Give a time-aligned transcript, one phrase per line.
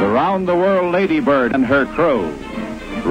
[0.00, 2.20] the round the world ladybird and her crew,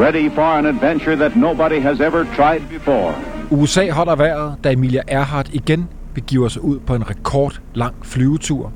[0.03, 3.15] ready for an adventure that nobody has ever tried before.
[3.51, 8.71] USA holder vejret, da Emilia Earhart igen begiver sig ud på en rekordlang flyvetur,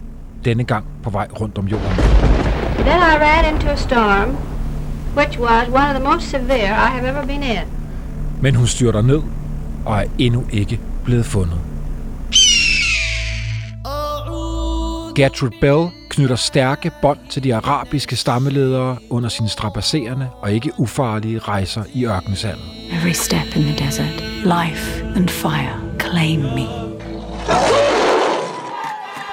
[0.45, 1.87] denne gang på vej rundt om jorden.
[2.77, 4.29] Then I ran into a storm,
[5.15, 7.67] which was one of the most severe I have ever been in.
[8.41, 9.21] Men hun styrter ned
[9.85, 11.59] og er endnu ikke blevet fundet.
[15.15, 21.39] Gertrude Bell knytter stærke bånd til de arabiske stammeledere under sine strapasserende og ikke ufarlige
[21.39, 22.63] rejser i ørkensandet.
[22.91, 26.67] Every step in the desert, life and fire claim me.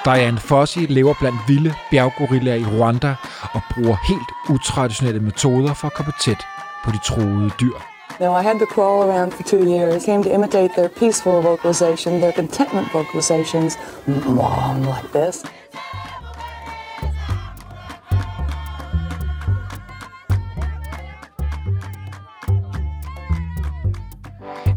[0.05, 3.15] Diane Fossey lever blandt vilde bjerggorillaer i Rwanda
[3.53, 6.45] og bruger helt utraditionelle metoder for at komme tæt
[6.83, 7.77] på de troede dyr.
[8.19, 12.19] Now, I had to crawl around for two years, came to imitate their peaceful vocalization,
[12.21, 15.43] their contentment vocalizations, mom, like this.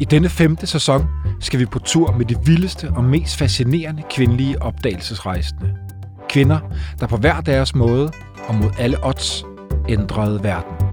[0.00, 1.06] I denne femte sæson
[1.40, 5.76] skal vi på tur med de vildeste og mest fascinerende kvindelige opdagelsesrejsende.
[6.28, 6.58] Kvinder,
[7.00, 8.12] der på hver deres måde
[8.48, 9.44] og mod alle odds
[9.88, 10.89] ændrede verden.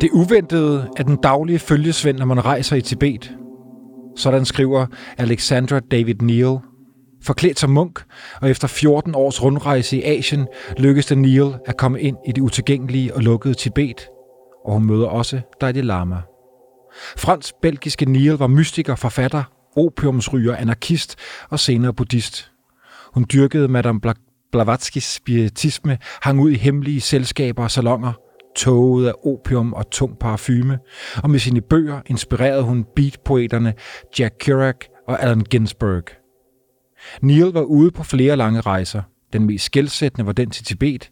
[0.00, 3.32] Det uventede er den daglige følgesvend, når man rejser i Tibet.
[4.16, 4.86] Sådan skriver
[5.18, 6.58] Alexandra David Neal.
[7.22, 8.02] Forklædt som munk,
[8.40, 10.46] og efter 14 års rundrejse i Asien,
[10.78, 14.08] lykkedes det Neal at komme ind i det utilgængelige og lukkede Tibet,
[14.64, 16.16] og hun møder også Dalai Lama.
[17.16, 19.42] Fransk-belgiske Neal var mystiker, forfatter,
[19.76, 21.16] opiumsryger, anarkist
[21.50, 22.50] og senere buddhist.
[23.14, 24.00] Hun dyrkede Madame
[24.52, 28.12] Blavatskys spiritisme, hang ud i hemmelige selskaber og salonger–
[28.56, 30.78] tåget af opium og tung parfume,
[31.22, 33.74] og med sine bøger inspirerede hun beatpoeterne
[34.18, 34.76] Jack Kerouac
[35.08, 36.04] og Allen Ginsberg.
[37.22, 39.02] Neil var ude på flere lange rejser.
[39.32, 41.10] Den mest skældsættende var den til Tibet,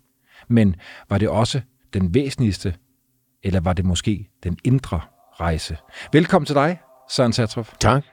[0.49, 0.77] men
[1.09, 1.61] var det også
[1.93, 2.75] den væsentligste,
[3.43, 5.01] eller var det måske den indre
[5.41, 5.77] rejse?
[6.13, 7.73] Velkommen til dig, Søren Satroff.
[7.81, 8.05] Tak.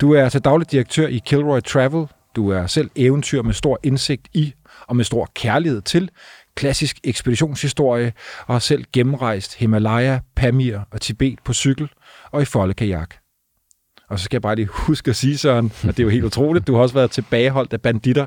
[0.00, 2.06] Du er til daglig direktør i Kilroy Travel.
[2.36, 4.54] Du er selv eventyr med stor indsigt i
[4.86, 6.10] og med stor kærlighed til
[6.58, 8.12] klassisk ekspeditionshistorie
[8.46, 11.88] og har selv gennemrejst Himalaya, Pamir og Tibet på cykel
[12.30, 13.14] og i foldekajak.
[14.10, 16.24] Og så skal jeg bare lige huske at sige, Søren, at det er jo helt
[16.24, 16.66] utroligt.
[16.66, 18.26] Du har også været tilbageholdt af banditter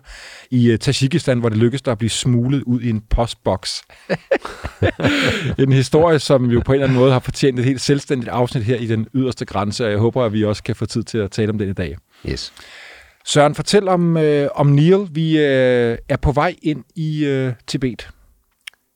[0.52, 3.84] i uh, Tajikistan, hvor det lykkedes dig at blive smuglet ud i en postboks.
[5.58, 8.64] en historie, som jo på en eller anden måde har fortjent et helt selvstændigt afsnit
[8.64, 11.18] her i den yderste grænse, og jeg håber, at vi også kan få tid til
[11.18, 11.98] at tale om den i dag.
[12.30, 12.54] Yes.
[13.26, 15.08] Søren, fortæl om, øh, om Neil.
[15.12, 18.10] Vi øh, er på vej ind i øh, Tibet.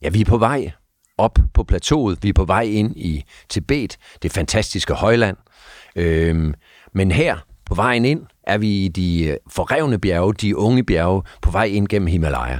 [0.05, 0.71] Ja, vi er på vej
[1.17, 2.23] op på plateauet.
[2.23, 5.37] Vi er på vej ind i Tibet, det fantastiske højland.
[5.95, 6.53] Øhm,
[6.93, 11.23] men her, på vejen ind, er vi i de øh, forrevne bjerge, de unge bjerge,
[11.41, 12.59] på vej ind gennem Himalaya.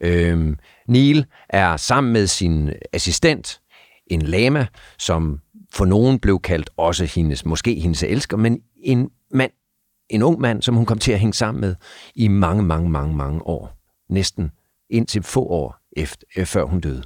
[0.00, 0.58] Øhm,
[0.88, 3.60] Neil er sammen med sin assistent,
[4.06, 4.66] en lama,
[4.98, 5.40] som
[5.72, 9.52] for nogen blev kaldt også hendes, måske hendes elsker, men en mand,
[10.08, 11.74] en ung mand, som hun kom til at hænge sammen med
[12.14, 13.76] i mange, mange, mange, mange år.
[14.08, 14.50] Næsten
[14.90, 17.02] indtil få år efter, øh, før hun døde.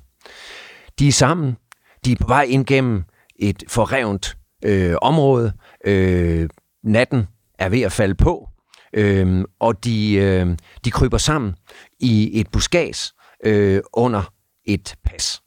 [0.98, 1.56] De er sammen.
[2.04, 3.04] De er på vej ind gennem
[3.38, 5.52] et forrevnt øh, område.
[5.84, 6.48] Øh,
[6.84, 7.26] natten
[7.58, 8.48] er ved at falde på,
[8.92, 11.54] øh, og de, øh, de kryber sammen
[12.00, 14.32] i et buskads øh, under
[14.64, 15.40] et pas.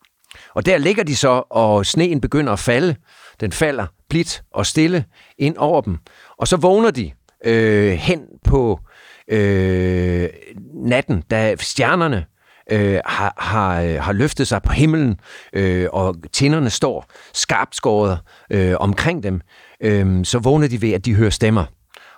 [0.55, 2.95] Og der ligger de så, og sneen begynder at falde.
[3.39, 5.05] Den falder blidt og stille
[5.37, 5.97] ind over dem.
[6.37, 7.11] Og så vågner de
[7.45, 8.79] øh, hen på
[9.27, 10.29] øh,
[10.73, 12.25] natten, da stjernerne
[12.71, 15.19] øh, har, har, øh, har løftet sig på himlen,
[15.53, 18.19] øh, og tænderne står skarpt skåret
[18.51, 19.41] øh, omkring dem,
[19.81, 21.65] øh, så vågner de ved, at de hører stemmer.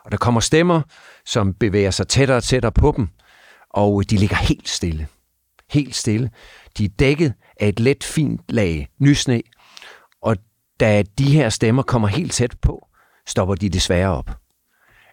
[0.06, 0.81] Og der kommer stemmer,
[1.25, 3.07] som bevæger sig tættere og tættere på dem,
[3.69, 5.07] og de ligger helt stille.
[5.69, 6.29] Helt stille.
[6.77, 9.41] De er dækket af et let, fint lag nysne,
[10.21, 10.38] og
[10.79, 12.88] da de her stemmer kommer helt tæt på,
[13.27, 14.31] stopper de desværre op.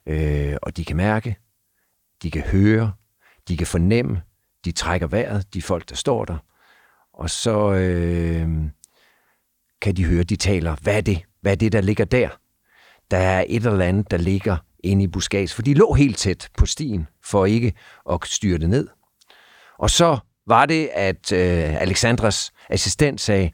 [0.06, 1.36] Øh, og de kan mærke,
[2.22, 2.92] de kan høre,
[3.48, 4.22] de kan fornemme,
[4.66, 6.36] de trækker vejret, de folk, der står der.
[7.14, 8.48] Og så øh,
[9.82, 11.22] kan de høre, de taler, hvad er det?
[11.40, 12.28] Hvad er det, der ligger der?
[13.10, 16.48] Der er et eller andet, der ligger inde i buskads, for de lå helt tæt
[16.58, 17.72] på stien, for ikke
[18.10, 18.88] at styre det ned.
[19.78, 23.50] Og så var det, at øh, Alexandras assistent sagde,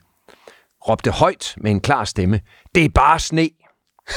[0.88, 2.40] råbte højt med en klar stemme,
[2.74, 3.50] det er bare sne.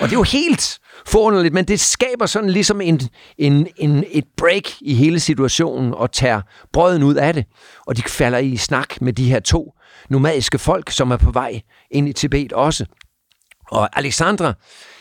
[0.00, 3.00] og det er jo helt forunderligt, men det skaber sådan ligesom en,
[3.38, 6.40] en, en, et break i hele situationen og tager
[6.72, 7.44] brøden ud af det.
[7.86, 9.72] Og de falder i snak med de her to
[10.10, 11.60] nomadiske folk, som er på vej
[11.90, 12.84] ind i Tibet også.
[13.70, 14.52] Og Alexandra,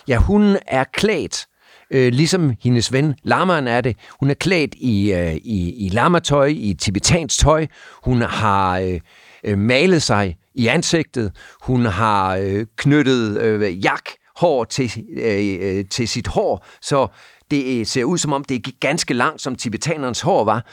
[0.08, 1.46] ja, hun er klædt,
[1.92, 3.98] øh, ligesom hendes ven Lamaen er det.
[4.20, 7.68] Hun er klædt i, øh, i, i lamatøj, i tibetansk tøj.
[8.04, 9.00] Hun har øh,
[9.44, 11.32] øh, malet sig i ansigtet.
[11.62, 17.08] Hun har øh, knyttet øh, jak hår til, øh, øh, til sit hår, så
[17.52, 20.66] det ser ud som om, det er ganske langt, som tibetanernes hår var.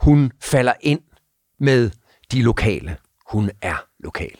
[0.00, 1.00] Hun falder ind
[1.60, 1.90] med
[2.32, 2.96] de lokale.
[3.30, 4.36] Hun er lokal.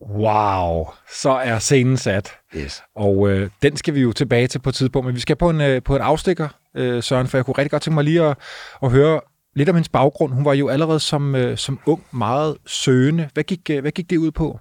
[0.00, 0.86] Wow,
[1.22, 2.32] så er scenen sat.
[2.56, 2.82] Yes.
[2.94, 5.50] Og øh, den skal vi jo tilbage til på et tidspunkt, men vi skal på
[5.50, 8.22] en, øh, på en afstikker, øh, Søren, for jeg kunne rigtig godt tænke mig lige
[8.22, 8.36] at,
[8.82, 9.20] at høre
[9.58, 10.32] lidt om hendes baggrund.
[10.32, 13.30] Hun var jo allerede som, øh, som ung meget søgende.
[13.34, 14.58] Hvad gik, øh, hvad gik det ud på?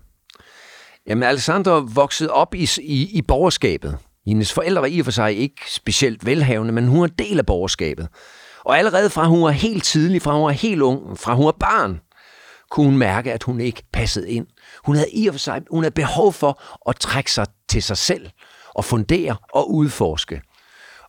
[1.08, 3.98] Jamen, Alexander voksede op i, i, i borgerskabet.
[4.26, 7.46] Hendes forældre var i og for sig ikke specielt velhavende, men hun var del af
[7.46, 8.08] borgerskabet.
[8.66, 11.56] Og allerede fra hun var helt tidlig, fra hun var helt ung, fra hun var
[11.60, 12.00] barn,
[12.72, 14.48] kunne hun mærke, at hun ikke passede ind.
[14.86, 17.98] Hun havde i og for sig hun havde behov for at trække sig til sig
[17.98, 18.30] selv
[18.76, 20.42] og fundere og udforske.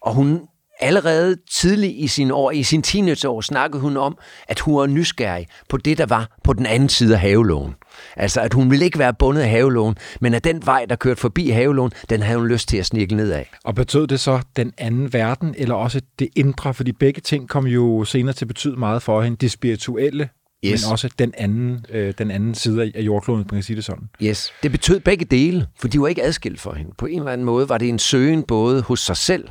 [0.02, 0.40] Og hun
[0.80, 5.46] allerede tidligt i sin år, i sin teenageår, snakkede hun om, at hun var nysgerrig
[5.68, 7.74] på det, der var på den anden side af havelån.
[8.16, 11.20] Altså, at hun ville ikke være bundet af havelån, men at den vej, der kørte
[11.20, 13.50] forbi havelån, den havde hun lyst til at ned af.
[13.64, 16.74] Og betød det så den anden verden, eller også det indre?
[16.74, 19.36] Fordi begge ting kom jo senere til at betyde meget for hende.
[19.36, 20.28] Det spirituelle,
[20.64, 20.84] yes.
[20.84, 24.08] men også den anden, øh, den anden side af jordkloden, man kan sige det sådan.
[24.22, 26.90] Yes, det betød begge dele, for de var ikke adskilt for hende.
[26.98, 29.48] På en eller anden måde var det en søgen både hos sig selv,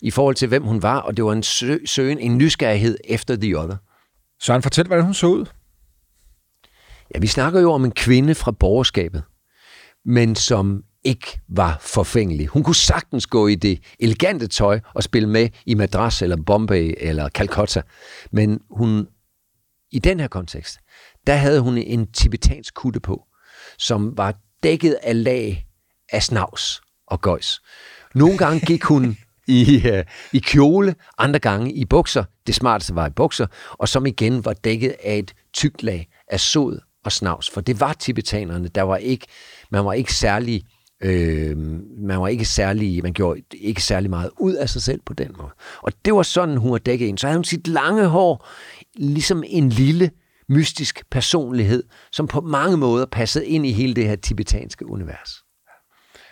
[0.00, 3.36] i forhold til, hvem hun var, og det var en sø- søgen, en nysgerrighed efter
[3.36, 3.76] the other.
[4.40, 5.46] Søren, fortæl, hvordan hun så ud.
[7.14, 9.22] Ja, vi snakker jo om en kvinde fra borgerskabet,
[10.04, 12.46] men som ikke var forfængelig.
[12.46, 16.94] Hun kunne sagtens gå i det elegante tøj og spille med i Madras eller Bombay
[16.96, 17.82] eller Calcutta,
[18.32, 19.08] men hun
[19.90, 20.78] i den her kontekst,
[21.26, 23.24] der havde hun en tibetansk kutte på,
[23.78, 25.66] som var dækket af lag
[26.12, 27.60] af snavs og gøjs.
[28.14, 29.16] Nogle gange gik hun
[29.48, 29.98] i, uh,
[30.32, 32.24] i kjole, andre gange i bukser.
[32.46, 36.40] Det smarteste var i bukser, og som igen var dækket af et tykt lag af
[36.40, 37.50] sod og snavs.
[37.50, 39.26] For det var tibetanerne, der var ikke,
[39.70, 40.64] man var ikke særlig
[41.02, 41.56] Øh,
[41.98, 45.34] man var ikke særlig, man gjorde ikke særlig meget ud af sig selv på den
[45.38, 45.50] måde.
[45.82, 47.18] Og det var sådan, hun var dækket ind.
[47.18, 48.46] Så havde hun sit lange hår,
[48.96, 50.10] ligesom en lille
[50.48, 55.30] mystisk personlighed, som på mange måder passede ind i hele det her tibetanske univers.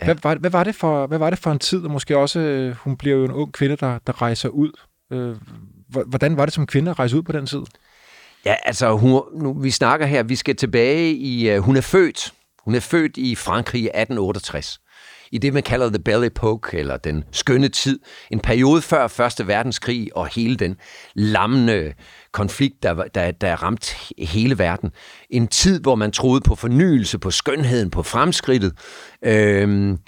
[0.00, 0.04] Ja.
[0.04, 2.40] Hvad, var, hvad, var det for, hvad var det for en tid, og måske også,
[2.40, 4.72] øh, hun bliver jo en ung kvinde, der, der rejser ud.
[5.12, 5.36] Øh,
[6.06, 7.62] hvordan var det som kvinde at rejse ud på den tid?
[8.44, 12.32] Ja, altså, hun, nu, vi snakker her, vi skal tilbage i, øh, hun er født,
[12.58, 14.80] hun er født i Frankrig i 1868
[15.32, 17.98] i det, man kalder The Belle Epoque, eller den skønne tid.
[18.30, 20.76] En periode før Første Verdenskrig og hele den
[21.14, 21.92] lammende
[22.32, 24.90] konflikt, der, der, der ramt hele verden.
[25.30, 28.72] En tid, hvor man troede på fornyelse, på skønheden, på fremskridtet,
[29.24, 29.98] øhm,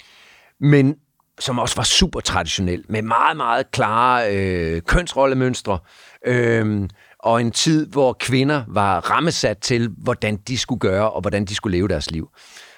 [0.61, 0.95] men
[1.41, 5.79] som også var super traditionel, med meget, meget klare øh, kønsrollemønstre,
[6.27, 6.89] øh,
[7.19, 11.55] og en tid, hvor kvinder var rammesat til, hvordan de skulle gøre, og hvordan de
[11.55, 12.29] skulle leve deres liv.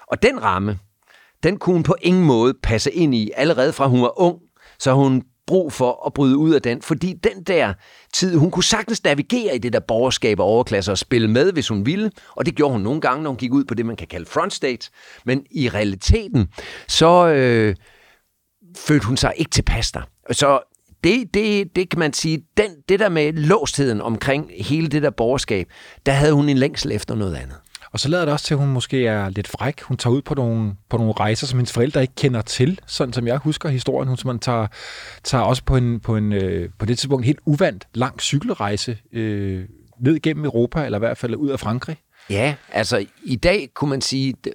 [0.06, 0.78] Og den ramme,
[1.42, 4.38] den kunne hun på ingen måde passe ind i, allerede fra hun var ung,
[4.78, 7.74] så hun brug for at bryde ud af den, fordi den der
[8.14, 11.68] tid, hun kunne sagtens navigere i det der borgerskab og overklasse og spille med, hvis
[11.68, 13.96] hun ville, og det gjorde hun nogle gange, når hun gik ud på det, man
[13.96, 14.90] kan kalde front state,
[15.24, 16.48] men i realiteten,
[16.88, 17.74] så øh,
[18.76, 20.02] følte hun sig ikke tilpas der.
[20.30, 20.60] Så
[21.04, 25.10] det, det, det kan man sige, den, det der med låstheden omkring hele det der
[25.10, 25.66] borgerskab,
[26.06, 27.56] der havde hun en længsel efter noget andet.
[27.92, 29.80] Og så lader det også til, at hun måske er lidt fræk.
[29.82, 33.12] Hun tager ud på nogle, på nogle rejser, som hendes forældre ikke kender til, sådan
[33.12, 34.08] som jeg husker historien.
[34.08, 34.66] Hun man tager,
[35.24, 38.98] tager også på, en, på, en, øh, på det tidspunkt en helt uvandt lang cykelrejse
[39.12, 39.64] øh,
[40.00, 41.96] ned gennem Europa, eller i hvert fald ud af Frankrig.
[42.30, 44.52] Ja, altså i dag kunne man sige, det,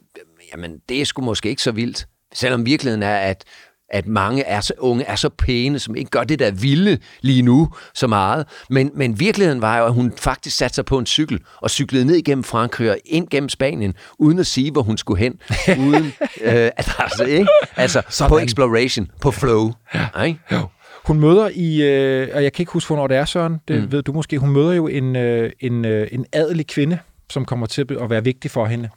[0.51, 2.07] jamen det er sgu måske ikke så vildt.
[2.33, 3.43] Selvom virkeligheden er, at
[3.89, 7.41] at mange er så unge, er så pæne, som ikke gør det der vilde lige
[7.41, 8.47] nu så meget.
[8.69, 12.05] Men, men virkeligheden var jo, at hun faktisk satte sig på en cykel og cyklede
[12.05, 15.39] ned igennem Frankrig og ind gennem Spanien, uden at sige, hvor hun skulle hen.
[15.79, 16.05] uden,
[16.41, 17.47] øh, altså, ikke?
[17.75, 18.29] altså Sådan.
[18.29, 19.71] på exploration, på flow.
[19.93, 20.23] Ja.
[20.23, 20.39] Ikke?
[20.51, 20.67] Jo.
[21.05, 23.91] Hun møder i, øh, og jeg kan ikke huske, hvornår det er, Søren, det mm.
[23.91, 26.99] ved du måske, hun møder jo en, øh, en, øh, en adelig kvinde,
[27.29, 28.89] som kommer til at være vigtig for hende.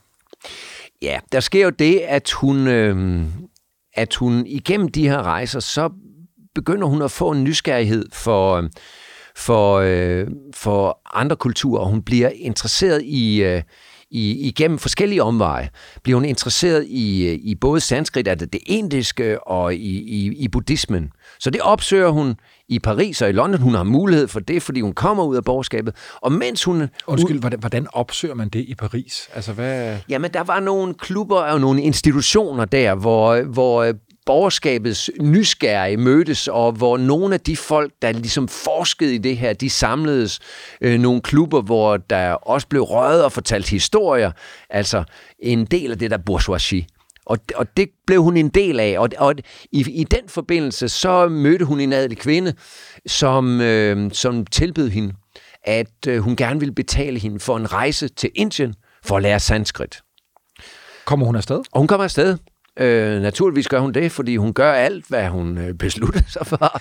[1.02, 3.24] Ja, der sker jo det, at hun, øh,
[3.98, 5.90] at hun igennem de her rejser, så
[6.54, 8.70] begynder hun at få en nysgerrighed for, øh,
[9.36, 13.62] for, øh, for andre kulturer, og hun bliver interesseret i, øh,
[14.10, 15.68] i, igennem forskellige omveje,
[16.02, 20.48] bliver hun interesseret i, øh, i både sanskrit, altså det indiske, og i, i, i
[20.48, 21.10] buddhismen.
[21.40, 22.34] Så det opsøger hun
[22.68, 23.60] i Paris og i London.
[23.60, 25.94] Hun har mulighed for det, fordi hun kommer ud af borgerskabet.
[26.20, 26.88] Og mens hun...
[27.06, 29.28] Undskyld, hvordan, hvordan opsøger man det i Paris?
[29.34, 29.98] Altså, hvad...
[30.08, 33.92] Jamen, der var nogle klubber og nogle institutioner der, hvor, hvor
[34.26, 39.52] borgerskabets nysgerrige mødtes, og hvor nogle af de folk, der ligesom forskede i det her,
[39.52, 40.40] de samledes
[40.80, 44.32] øh, nogle klubber, hvor der også blev røget og fortalt historier,
[44.70, 45.04] altså
[45.38, 46.86] en del af det der bourgeoisie.
[47.28, 49.34] Og, og det blev hun en del af, og, og
[49.72, 52.54] i, i den forbindelse, så mødte hun en adelig kvinde,
[53.06, 55.14] som, øh, som tilbød hende,
[55.64, 59.40] at øh, hun gerne ville betale hende for en rejse til Indien for at lære
[59.40, 60.00] sanskrit.
[61.04, 61.62] Kommer hun afsted?
[61.72, 62.38] Og hun kommer afsted.
[62.80, 66.56] Øh, naturligvis gør hun det, fordi hun gør alt, hvad hun øh, beslutter sig for
[66.56, 66.80] og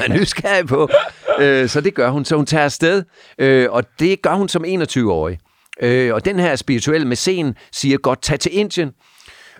[0.00, 0.88] er nysgerrig på.
[1.40, 2.24] Øh, så det gør hun.
[2.24, 3.02] Så hun tager afsted,
[3.38, 5.38] øh, og det gør hun som 21-årig.
[5.82, 8.92] Øh, og den her spirituelle mæcen siger godt, tag til Indien.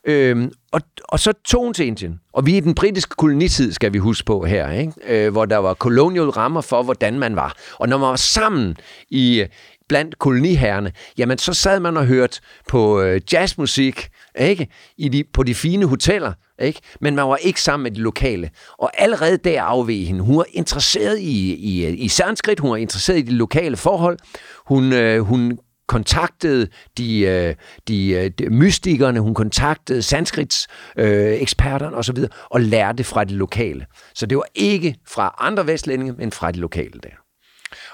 [0.05, 2.21] Øh, og, og så tog hun til Indien.
[2.33, 4.93] Og vi er i den britiske kolonitid, skal vi huske på her, ikke?
[5.07, 7.57] Øh, hvor der var colonial rammer for, hvordan man var.
[7.79, 8.77] Og når man var sammen
[9.11, 9.45] i,
[9.89, 14.69] blandt koloniherrene, jamen så sad man og hørte på øh, jazzmusik, ikke?
[14.97, 16.81] I de, på de fine hoteller, ikke?
[17.01, 18.51] Men man var ikke sammen med de lokale.
[18.79, 20.21] Og allerede der afveg hende.
[20.21, 24.19] Hun var interesseret i, i, i sanskrit, hun var interesseret i de lokale forhold.
[24.67, 25.59] Hun, øh, hun
[25.89, 26.69] kontaktede
[26.99, 27.55] de, øh,
[27.89, 30.67] de, øh, de mystikerne, hun kontaktede sanskrits
[30.97, 33.87] øh, eksperterne osv., og lærte fra det lokale.
[34.15, 37.09] Så det var ikke fra andre vestlændinge, men fra de lokale der.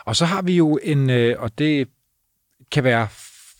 [0.04, 1.88] Og så har vi jo en, øh, og det
[2.72, 3.08] kan være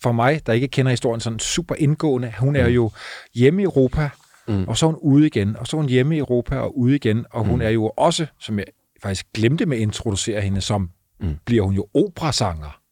[0.03, 2.73] for mig, der ikke kender historien sådan super indgående, hun er mm.
[2.73, 2.91] jo
[3.35, 4.09] hjemme i Europa,
[4.47, 4.67] mm.
[4.67, 6.95] og så er hun ude igen, og så er hun hjemme i Europa og ude
[6.95, 7.65] igen, og hun mm.
[7.65, 8.65] er jo også, som jeg
[9.03, 10.89] faktisk glemte med at introducere hende som,
[11.19, 11.35] mm.
[11.45, 12.84] bliver hun jo operasanger.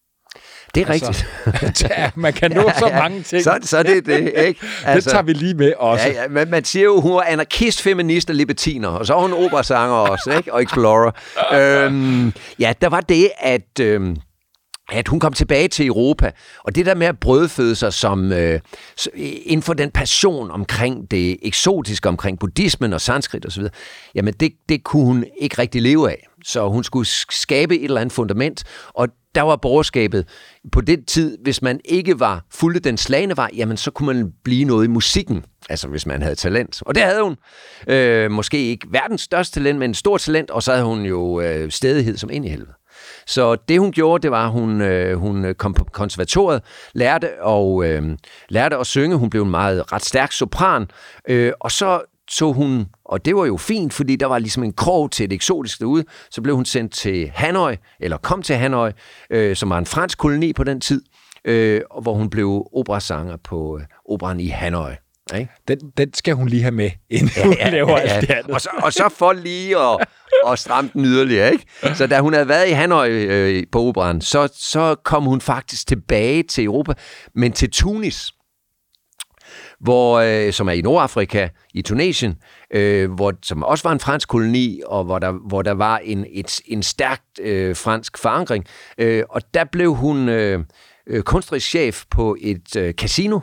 [0.75, 1.82] Det er altså, rigtigt.
[1.98, 2.80] ja, man kan nå ja, ja.
[2.80, 3.44] så mange ting.
[3.44, 4.60] Så, så det er det, ikke?
[4.86, 6.08] Altså, det tager vi lige med også.
[6.08, 9.22] Ja, ja, men man siger jo, hun er anarkist, feminist og libertiner, og så er
[9.22, 10.53] hun operasanger også, ikke?
[10.53, 11.12] Og explorer.
[11.53, 13.80] øhm, ja, der var det, at...
[13.80, 14.18] Øhm,
[14.92, 16.32] at hun kom tilbage til Europa,
[16.63, 18.60] og det der med at brødføde sig som øh,
[19.15, 23.63] inden for den passion omkring det eksotiske, omkring buddhismen og sanskrit osv.,
[24.15, 26.27] jamen det, det kunne hun ikke rigtig leve af.
[26.46, 28.63] Så hun skulle skabe et eller andet fundament,
[28.94, 30.28] og der var borgerskabet
[30.72, 34.34] på den tid, hvis man ikke var fulde den slagende vej, jamen så kunne man
[34.44, 36.82] blive noget i musikken, altså hvis man havde talent.
[36.86, 37.36] Og det havde hun.
[37.88, 41.42] Øh, måske ikke verdens største talent, men en stor talent, og så havde hun jo
[41.42, 42.74] øh, stedighed som ind i helvede.
[43.28, 46.62] Så det hun gjorde, det var, at hun, øh, hun øh, kom på konservatoriet,
[46.94, 48.18] lærte, og, øh,
[48.50, 49.16] lærte at synge.
[49.16, 50.88] Hun blev en meget ret stærk sopran,
[51.30, 54.74] øh, og så tog hun, og det var jo fint, fordi der var ligesom en
[54.74, 58.91] krog til det eksotiske derude, så blev hun sendt til Hanoi, eller kom til Hanoi,
[59.29, 61.01] øh, som var en fransk koloni på den tid,
[61.46, 64.91] øh, hvor hun blev operasanger på øh, operan i Hanoi.
[65.36, 65.51] Ikke?
[65.67, 68.01] Den, den skal hun lige have med, inden ja, hun laver ja, ja.
[68.01, 68.51] alt det andet.
[68.51, 70.08] Og så, og så for lige at,
[70.51, 71.51] at stramme den yderligere.
[71.51, 71.65] Ikke?
[71.96, 75.88] Så da hun havde været i Hanoi øh, på operan, så, så kom hun faktisk
[75.88, 76.93] tilbage til Europa,
[77.36, 78.32] men til Tunis
[79.80, 82.36] hvor, øh, som er i Nordafrika, i Tunesien,
[82.72, 86.25] øh, hvor, som også var en fransk koloni, og hvor der, hvor der var en,
[86.32, 88.65] et, en stærkt øh, fransk forankring.
[88.98, 90.65] Øh, og der blev hun øh,
[91.08, 93.39] øh, kunstnerisk chef på et øh, casino,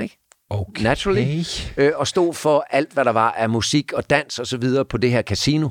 [0.00, 0.18] ikke?
[0.50, 0.82] Okay.
[0.82, 1.44] Naturally.
[1.76, 4.84] Øh, og stod for alt, hvad der var af musik og dans og så videre
[4.84, 5.68] på det her casino.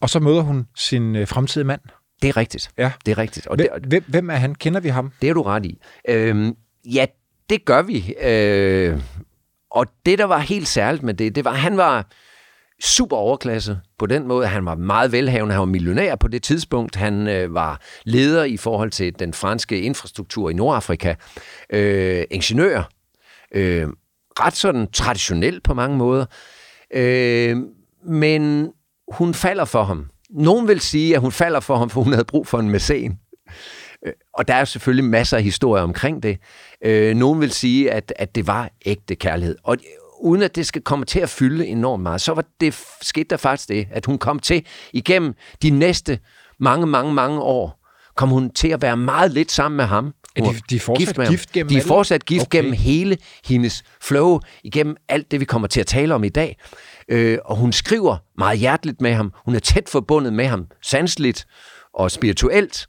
[0.00, 1.80] Og så møder hun sin øh, fremtidige mand.
[2.22, 2.70] Det er rigtigt.
[2.78, 2.92] Ja.
[3.06, 3.46] Det er rigtigt.
[3.46, 4.54] Og hvem, det, hvem, hvem er han?
[4.54, 5.12] Kender vi ham?
[5.20, 5.78] Det er du ret i.
[6.08, 7.06] Øhm, ja,
[7.50, 8.14] det gør vi.
[8.22, 9.00] Øh,
[9.70, 12.06] og det, der var helt særligt med det, det var, at han var
[12.82, 14.46] super overklasse på den måde.
[14.46, 16.96] Han var meget velhavende, han var millionær på det tidspunkt.
[16.96, 21.14] Han øh, var leder i forhold til den franske infrastruktur i Nordafrika.
[21.70, 22.88] Øh, ingeniør.
[23.54, 23.88] Øh,
[24.40, 26.26] ret sådan traditionel på mange måder.
[26.94, 27.56] Øh,
[28.04, 28.72] men
[29.12, 30.10] hun falder for ham.
[30.30, 33.18] Nogen vil sige, at hun falder for ham, for hun havde brug for en mæcen.
[34.06, 36.38] Øh, og der er selvfølgelig masser af historier omkring det.
[36.84, 39.56] Øh, nogen vil sige, at, at det var ægte kærlighed.
[39.62, 39.76] Og
[40.20, 43.36] uden at det skal komme til at fylde enormt meget, så var det, skete der
[43.36, 46.18] faktisk det, at hun kom til igennem de næste
[46.60, 47.82] mange, mange, mange år,
[48.16, 50.14] kom hun til at være meget lidt sammen med ham.
[50.36, 52.58] Er de, de er fortsat gift, gift gennem De er fortsat gift okay.
[52.58, 56.58] gennem hele hendes flow, igennem alt det, vi kommer til at tale om i dag.
[57.08, 59.32] Øh, og hun skriver meget hjerteligt med ham.
[59.44, 61.46] Hun er tæt forbundet med ham, sansligt
[61.94, 62.86] og spirituelt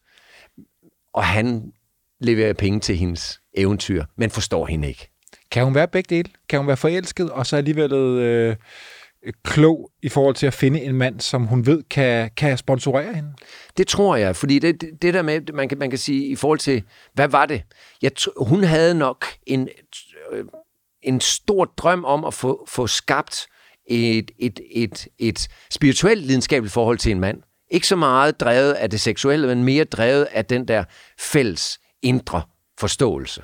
[1.18, 1.74] og han
[2.20, 5.10] leverer penge til hendes eventyr, men forstår hende ikke.
[5.52, 6.30] Kan hun være begge dele?
[6.50, 8.56] Kan hun være forelsket, og så alligevel øh,
[9.44, 13.34] klog i forhold til at finde en mand, som hun ved kan, kan sponsorere hende?
[13.78, 16.36] Det tror jeg, fordi det, det, det der med, man kan, man kan sige i
[16.36, 16.84] forhold til,
[17.14, 17.64] hvad var det?
[18.02, 19.70] Jeg, hun havde nok en,
[20.32, 20.46] øh,
[21.02, 23.48] en stor drøm om at få, få skabt
[23.88, 27.42] et, et, et, et spirituelt lidenskabeligt forhold til en mand.
[27.70, 30.84] Ikke så meget drevet af det seksuelle, men mere drevet af den der
[31.20, 32.42] fælles indre
[32.80, 33.44] forståelse.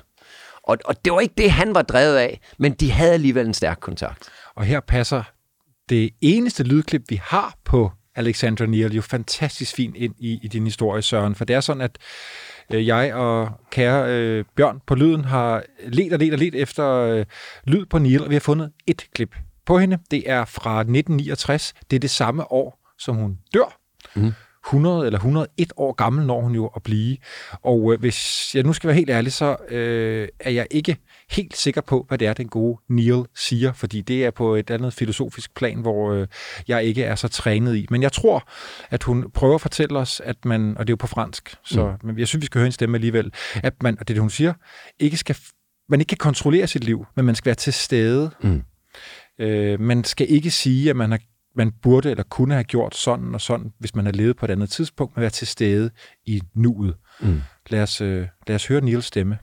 [0.62, 3.54] Og, og det var ikke det, han var drevet af, men de havde alligevel en
[3.54, 4.28] stærk kontakt.
[4.54, 5.22] Og her passer
[5.88, 10.64] det eneste lydklip, vi har på Alexandra Neal, jo fantastisk fint ind i, i din
[10.64, 11.34] historie, Søren.
[11.34, 11.98] For det er sådan, at
[12.72, 16.90] øh, jeg og kære øh, Bjørn på lyden har let og let og let efter
[16.90, 17.26] øh,
[17.64, 19.98] lyd på Neal, og vi har fundet et klip på hende.
[20.10, 21.74] Det er fra 1969.
[21.90, 23.83] Det er det samme år, som hun dør.
[24.16, 24.32] Mm.
[24.66, 27.16] 100 eller 101 år gammel når hun jo at blive.
[27.52, 30.96] Og øh, hvis jeg nu skal være helt ærlig, så øh, er jeg ikke
[31.30, 34.70] helt sikker på, hvad det er, den gode Neil siger, fordi det er på et
[34.70, 36.26] andet filosofisk plan, hvor øh,
[36.68, 37.86] jeg ikke er så trænet i.
[37.90, 38.48] Men jeg tror,
[38.90, 41.96] at hun prøver at fortælle os, at man, og det er jo på fransk, så
[42.02, 42.06] mm.
[42.06, 44.20] men jeg synes, vi skal høre en stemme alligevel, at man, og det er det,
[44.20, 44.52] hun siger,
[44.98, 45.36] ikke skal,
[45.88, 48.30] man ikke kan kontrollere sit liv, men man skal være til stede.
[48.42, 48.62] Mm.
[49.38, 51.20] Øh, man skal ikke sige, at man har
[51.54, 54.50] man burde eller kunne have gjort sådan og sådan, hvis man har levet på et
[54.50, 55.90] andet tidspunkt, men være til stede
[56.26, 56.94] i nuet.
[57.20, 57.40] Mm.
[57.70, 59.38] Lad, os, øh, lad os høre Niels stemme.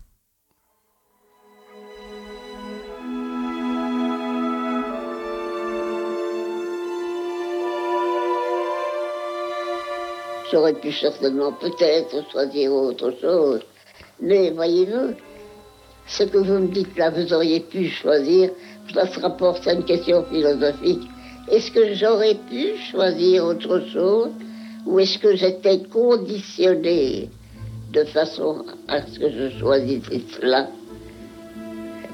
[10.51, 13.62] J'aurais pu certainement peut-être choisir autre chose.
[14.20, 15.15] Mais voyez-vous,
[16.08, 18.50] ce que vous me dites là, vous auriez pu choisir,
[18.94, 21.08] ça se rapporte à une question philosophique.
[21.51, 24.29] Est-ce que j'aurais pu choisir autre chose
[24.86, 27.29] ou est-ce que j'étais conditionné
[27.91, 30.03] de façon à ce que je choisisse
[30.39, 30.67] cela?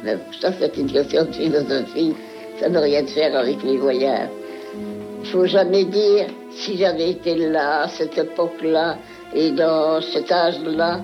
[0.04, 2.16] Ben, Ça, c'est une question de philosophie.
[2.60, 4.30] Ça n'a rien à faire avec les voyages.
[5.24, 8.98] Il faut jamais dire si j'avais été là, à cette époque-là,
[9.36, 11.02] et dans cet âge-là,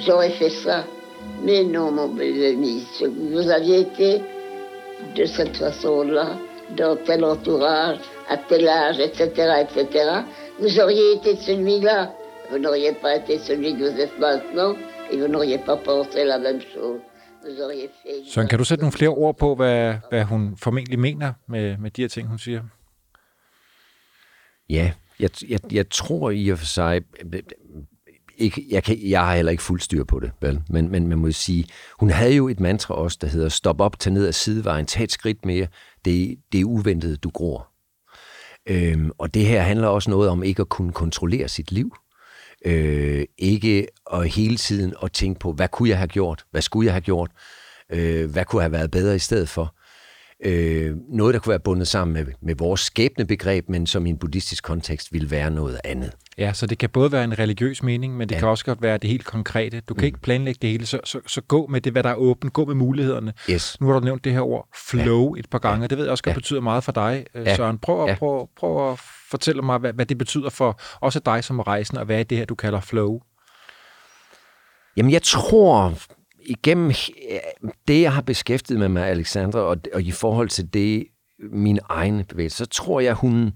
[0.00, 0.84] j'aurais fait ça.
[1.42, 2.82] Mais non, mon bel ami,
[3.32, 4.20] vous aviez été
[5.16, 6.36] de cette façon-là,
[6.76, 7.98] dans tel entourage,
[8.28, 9.22] à tel âge, etc.,
[9.64, 9.86] etc.,
[10.60, 12.12] vous auriez été celui-là.
[12.50, 14.74] Vous n'auriez pas été celui que vous êtes maintenant,
[15.10, 17.00] et vous n'auriez pas pensé la même chose.
[17.42, 18.30] Vous auriez fait...
[18.30, 21.90] Søren, kan du sætte nogle flere ord på, hvad, hvad hun formentlig mener med, med
[21.90, 22.62] de her ting, hun siger?
[24.68, 27.02] Ja, jeg, jeg, jeg tror i og for sig,
[28.40, 30.60] ikke, jeg, kan, jeg har heller ikke fuld styr på det, vel?
[30.68, 31.64] Men, men man må sige,
[32.00, 35.04] hun havde jo et mantra også, der hedder, stop op, tag ned ad sidevejen, tag
[35.04, 35.66] et skridt mere,
[36.04, 37.68] det, det er uventet, du gror.
[38.66, 41.96] Øhm, og det her handler også noget om ikke at kunne kontrollere sit liv.
[42.64, 46.44] Øh, ikke at hele tiden at tænke på, hvad kunne jeg have gjort?
[46.50, 47.30] Hvad skulle jeg have gjort?
[47.92, 49.74] Øh, hvad kunne have været bedre i stedet for?
[50.44, 54.18] Øh, noget, der kunne være bundet sammen med, med vores skæbnebegreb, men som i en
[54.18, 56.12] buddhistisk kontekst ville være noget andet.
[56.38, 58.38] Ja, så det kan både være en religiøs mening, men det ja.
[58.38, 59.80] kan også godt være det helt konkrete.
[59.80, 60.06] Du kan mm.
[60.06, 62.52] ikke planlægge det hele, så, så, så gå med det, hvad der er åbent.
[62.52, 63.32] Gå med mulighederne.
[63.50, 63.80] Yes.
[63.80, 65.40] Nu har du nævnt det her ord, flow, ja.
[65.40, 65.88] et par gange.
[65.88, 66.38] Det ved jeg også godt ja.
[66.38, 67.56] betyder meget for dig, øh, ja.
[67.56, 67.78] Søren.
[67.78, 68.14] Prøv at, ja.
[68.14, 69.00] prøv, prøv at
[69.30, 72.38] fortælle mig, hvad, hvad det betyder for også dig som rejsen, og hvad er det
[72.38, 73.20] her, du kalder flow?
[74.96, 75.94] Jamen, jeg tror,
[76.50, 76.92] igennem
[77.88, 81.06] det, jeg har beskæftiget med med Alexandra, og, og i forhold til det,
[81.52, 83.52] min egen bevægelse, så tror jeg, hun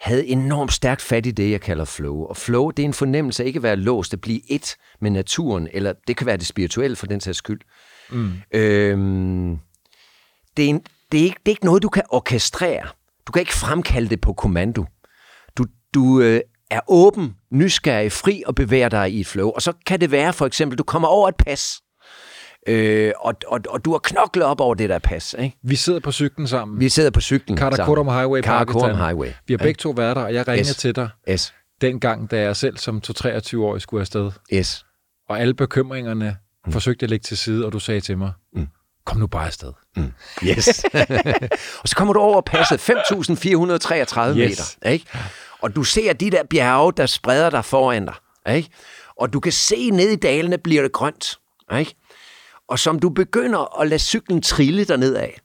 [0.00, 2.24] havde enormt stærkt fat i det, jeg kalder flow.
[2.24, 5.10] Og flow, det er en fornemmelse af ikke at være låst, at blive et med
[5.10, 7.60] naturen, eller det kan være det spirituelle for den sags skyld.
[8.10, 8.32] Mm.
[8.54, 9.58] Øhm,
[10.56, 12.88] det, er en, det, er ikke, det er ikke noget, du kan orkestrere.
[13.26, 14.84] Du kan ikke fremkalde det på kommando.
[15.56, 15.64] Du,
[15.94, 16.40] du øh,
[16.70, 19.50] er åben, nysgerrig, fri og bevæger dig i et flow.
[19.50, 21.81] Og så kan det være for eksempel, du kommer over et pas,
[22.66, 25.34] Øh, og, og, og du har knoklet op over det der pas.
[25.38, 25.58] Ikke?
[25.62, 26.80] Vi sidder på cyklen sammen.
[26.80, 28.14] Vi sidder på cyklen Karakorum sammen.
[28.14, 29.28] Highway, Karakorum Highway.
[29.46, 30.76] Vi har begge to været der, og jeg ringede yes.
[30.76, 31.54] til dig yes.
[31.80, 34.30] dengang, da jeg selv som 23-årig skulle afsted.
[34.52, 34.84] Yes.
[35.28, 36.72] Og alle bekymringerne mm.
[36.72, 38.68] forsøgte at lægge til side, og du sagde til mig, mm.
[39.06, 39.72] kom nu bare afsted.
[39.96, 40.12] Mm.
[40.44, 40.84] Yes.
[41.82, 44.36] og så kommer du over passet 5.433 yes.
[44.36, 44.90] meter.
[44.90, 45.06] Ikke?
[45.60, 48.14] Og du ser de der bjerge, der spreder dig foran dig.
[48.54, 48.70] Ikke?
[49.16, 51.38] Og du kan se ned i dalene, bliver det grønt.
[51.78, 51.94] Ikke?
[52.72, 55.40] Og som du begynder at lade cyklen trille derned af,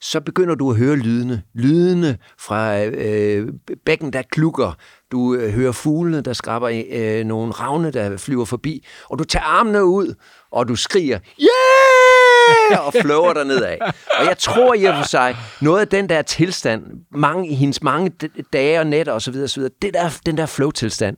[0.00, 1.42] så begynder du at høre lydene.
[1.54, 3.48] Lydene fra øh,
[3.86, 4.72] bækken, der klukker.
[5.12, 8.86] Du øh, hører fuglene, der skraber øh, nogle ravne, der flyver forbi.
[9.10, 10.14] Og du tager armene ud,
[10.50, 12.86] og du skriger, yeah!
[12.86, 13.76] og fløver der nedad.
[14.18, 17.82] Og jeg tror i og for sig, noget af den der tilstand, mange, i hendes
[17.82, 18.10] mange
[18.52, 19.62] dage og nætter osv., osv.
[19.82, 21.16] Det der, den der flow-tilstand,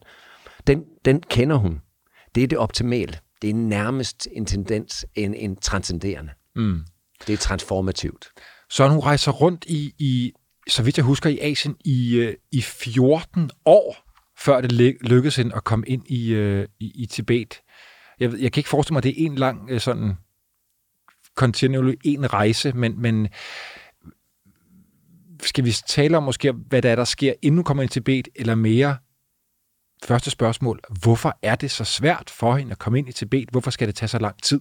[0.66, 1.80] den, den kender hun.
[2.34, 6.32] Det er det optimale det er nærmest en tendens, en, en transcenderende.
[6.56, 6.80] Mm.
[7.26, 8.28] Det er transformativt.
[8.70, 10.32] Så hun rejser rundt i, i
[10.68, 13.96] så vidt jeg husker, i Asien i, øh, i 14 år,
[14.38, 17.60] før det ly- lykkedes hende at komme ind i, øh, i, i Tibet.
[18.20, 20.14] Jeg, jeg kan ikke forestille mig, at det er en lang øh, sådan
[21.36, 23.28] continually en rejse, men, men
[25.42, 27.92] skal vi tale om måske, hvad der er, der sker, inden hun kommer ind i
[27.92, 28.96] Tibet, eller mere
[30.04, 33.48] første spørgsmål, hvorfor er det så svært for hende at komme ind i Tibet?
[33.50, 34.60] Hvorfor skal det tage så lang tid?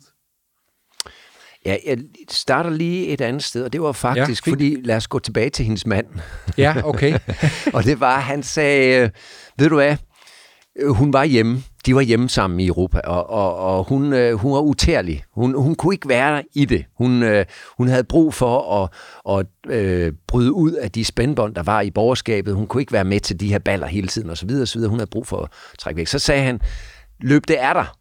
[1.65, 1.97] Ja, jeg
[2.29, 4.55] starter lige et andet sted, og det var faktisk, Ja, fint.
[4.55, 6.05] fordi lad os gå tilbage til hendes mand.
[6.57, 7.19] Ja, okay.
[7.73, 9.09] og det var, han sagde, øh,
[9.57, 9.97] ved du hvad,
[10.79, 11.63] Øh, hun var hjemme.
[11.85, 15.23] De var hjemme sammen i Europa, og, og, og hun, øh, hun var utærlig.
[15.31, 16.85] Hun, hun kunne ikke være i det.
[16.97, 17.45] Hun, øh,
[17.77, 18.89] hun havde brug for at,
[19.39, 22.55] at øh, bryde ud af de spændbånd, der var i borgerskabet.
[22.55, 24.49] Hun kunne ikke være med til de her baller hele tiden, osv.
[24.61, 24.81] osv.
[24.81, 26.07] Hun havde brug for at trække væk.
[26.07, 26.59] Så sagde han,
[27.19, 27.95] løb det er der.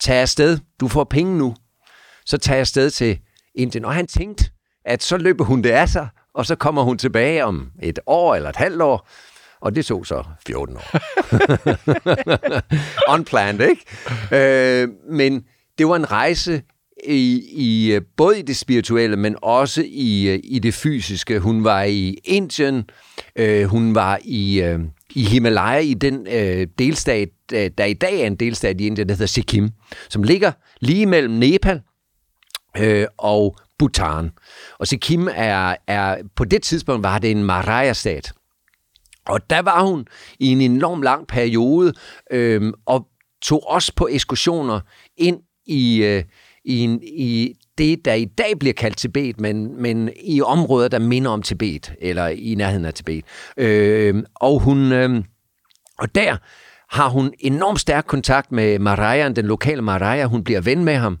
[0.00, 0.58] Tag afsted.
[0.80, 1.54] Du får penge nu.
[2.26, 3.18] Så tag afsted til
[3.54, 3.84] Indien.
[3.84, 4.50] Og han tænkte,
[4.84, 8.34] at så løber hun det af sig, og så kommer hun tilbage om et år
[8.34, 9.08] eller et halvt år.
[9.60, 10.98] Og det tog så 14 år.
[13.14, 14.82] Unplanned, ikke?
[14.82, 15.44] Øh, men
[15.78, 16.62] det var en rejse
[17.04, 21.38] i, i øh, både i det spirituelle, men også i, øh, i det fysiske.
[21.38, 22.90] Hun var i Indien,
[23.36, 24.80] øh, hun var i, øh,
[25.14, 29.08] i Himalaya, i den øh, delstat, øh, der i dag er en delstat i Indien,
[29.08, 29.70] der hedder Sikkim,
[30.08, 31.80] som ligger lige mellem Nepal
[32.78, 34.30] øh, og Bhutan.
[34.78, 38.32] Og Sikkim er, er, på det tidspunkt var det en Maraya-stat.
[39.28, 40.06] Og der var hun
[40.40, 41.92] i en enorm lang periode,
[42.30, 43.06] øh, og
[43.42, 44.80] tog også på ekskursioner
[45.16, 46.22] ind i, øh,
[46.64, 50.98] i, en, i det, der i dag bliver kaldt Tibet, men, men i områder, der
[50.98, 53.24] minder om Tibet, eller i nærheden af Tibet.
[53.56, 54.92] Øh, og hun...
[54.92, 55.24] Øh,
[55.98, 56.36] og der
[56.90, 60.24] har hun enormt stærk kontakt med Marayan, den lokale Maraya.
[60.24, 61.18] Hun bliver ven med ham.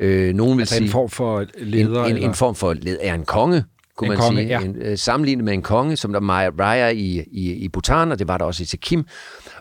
[0.00, 2.00] Øh, nogen vil Altså sige, en form for leder?
[2.04, 2.28] en, en, eller?
[2.28, 3.64] en form for led, er en konge,
[3.96, 4.48] kunne En man konge, sige.
[4.48, 4.60] ja.
[4.60, 6.20] En, øh, sammenlignet med en konge, som der
[6.60, 9.06] Raya i, i, i Bhutan, og det var der også i Sikkim.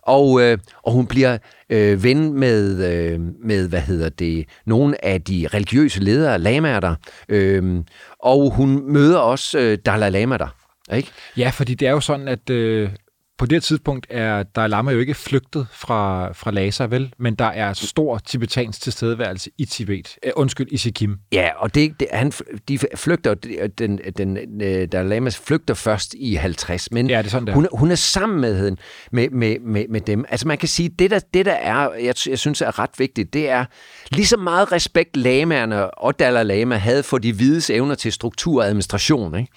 [0.01, 1.37] Og, øh, og hun bliver
[1.69, 6.95] øh, ven med, øh, med, hvad hedder det, nogle af de religiøse ledere, lamaer der.
[7.29, 7.83] Øh,
[8.19, 10.55] og hun møder også øh, Dalai Lama der.
[10.93, 11.09] Ikke?
[11.37, 12.89] Ja, fordi det er jo sådan, at øh,
[13.37, 17.13] på det tidspunkt er Dalai Lama jo ikke flygtet fra, fra Lhasa, vel?
[17.17, 20.17] Men der er stor tibetansk tilstedeværelse i Tibet.
[20.25, 21.17] Uh, undskyld, i Sikkim.
[21.31, 22.31] Ja, og det, det, han,
[22.67, 27.29] de flygter, den, den, den Dalai Lama flygter først i 50, men Ja, det er
[27.29, 27.55] sådan, det er.
[27.55, 28.75] hun, hun er sammen med,
[29.11, 30.25] med, med, med, med dem.
[30.29, 33.33] Altså man kan sige, det der, det der er, jeg, jeg synes er ret vigtigt,
[33.33, 33.65] det er
[34.11, 38.61] lige så meget respekt lamaerne og Dalai Lama havde for de hvides evner til struktur
[38.61, 39.39] og administration.
[39.39, 39.51] Ikke?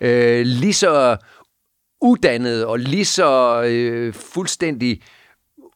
[0.00, 1.16] Øh, lige så
[2.00, 5.02] uddannet og lige så øh, fuldstændig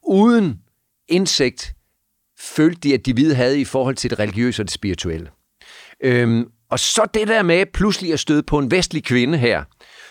[0.02, 0.60] uden
[1.08, 1.74] indsigt
[2.38, 5.30] følte de, at de hvide havde i forhold til det religiøse og det spirituelle.
[6.00, 9.64] Øhm, og så det der med pludselig at støde på en vestlig kvinde her,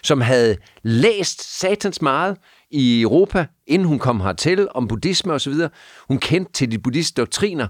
[0.04, 2.38] som havde læst satans meget
[2.72, 5.54] i Europa, inden hun kom hertil, om buddhisme osv.
[6.08, 7.68] Hun kendte til de buddhistiske doktriner.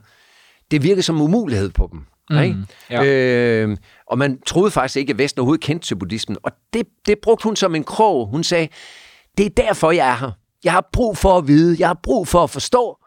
[0.71, 2.05] Det virkede som umulighed på dem.
[2.31, 2.57] Mm, ikke?
[2.89, 3.03] ja.
[3.05, 6.37] Øh, og man troede faktisk ikke, at Vesten overhovedet kendte til buddhismen.
[6.43, 8.27] Og det, det brugte hun som en krog.
[8.27, 8.67] Hun sagde,
[9.37, 10.31] det er derfor, jeg er her.
[10.63, 12.97] Jeg har brug for at vide, jeg har brug for at forstå.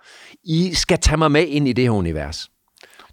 [0.44, 2.50] I skal tage mig med ind i det her univers.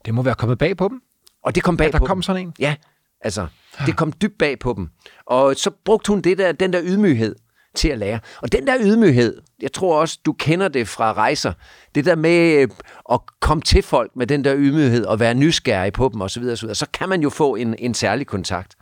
[0.06, 1.02] Det må være kommet bag på dem.
[1.43, 2.21] Og det kom bag At der på kom dem.
[2.24, 2.54] sådan en.
[2.60, 2.76] Ja,
[3.21, 3.47] altså,
[3.86, 4.89] det kom dybt bag på dem.
[5.26, 7.36] Og så brugte hun det der, den der ydmyghed
[7.75, 8.19] til at lære.
[8.41, 11.53] Og den der ydmyghed, jeg tror også, du kender det fra rejser.
[11.95, 12.67] Det der med øh,
[13.12, 16.43] at komme til folk med den der ydmyghed og være nysgerrig på dem osv.
[16.43, 16.73] osv.
[16.73, 18.75] Så kan man jo få en, en særlig kontakt.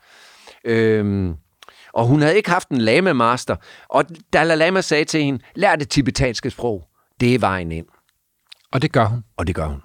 [0.65, 1.35] Øhm,
[1.93, 3.55] og hun havde ikke haft en lama-master.
[3.89, 6.83] Og Dalai Lama sagde til hende, lær det tibetanske sprog.
[7.19, 7.85] Det er vejen ind.
[8.71, 9.23] Og det gør hun.
[9.37, 9.81] Og det gør hun.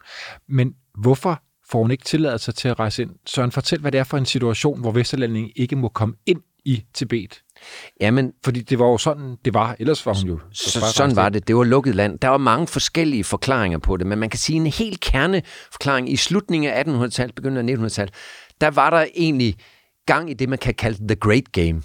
[0.49, 3.11] Men hvorfor får hun ikke tilladelse til at rejse ind?
[3.27, 6.85] Søren, fortæl, hvad det er for en situation, hvor Vesterlændingen ikke må komme ind i
[6.95, 7.43] Tibet.
[8.01, 9.77] Jamen, Fordi det var jo sådan, det var.
[9.79, 10.39] Ellers var hun jo...
[10.53, 11.49] Så, sådan var det.
[11.49, 12.19] Det var lukket land.
[12.19, 16.17] Der var mange forskellige forklaringer på det, men man kan sige en helt kerneforklaring i
[16.17, 18.15] slutningen af 1800-tallet, begyndelsen af 1900-tallet,
[18.61, 19.57] der var der egentlig
[20.07, 21.83] gang i det, man kan kalde the great game.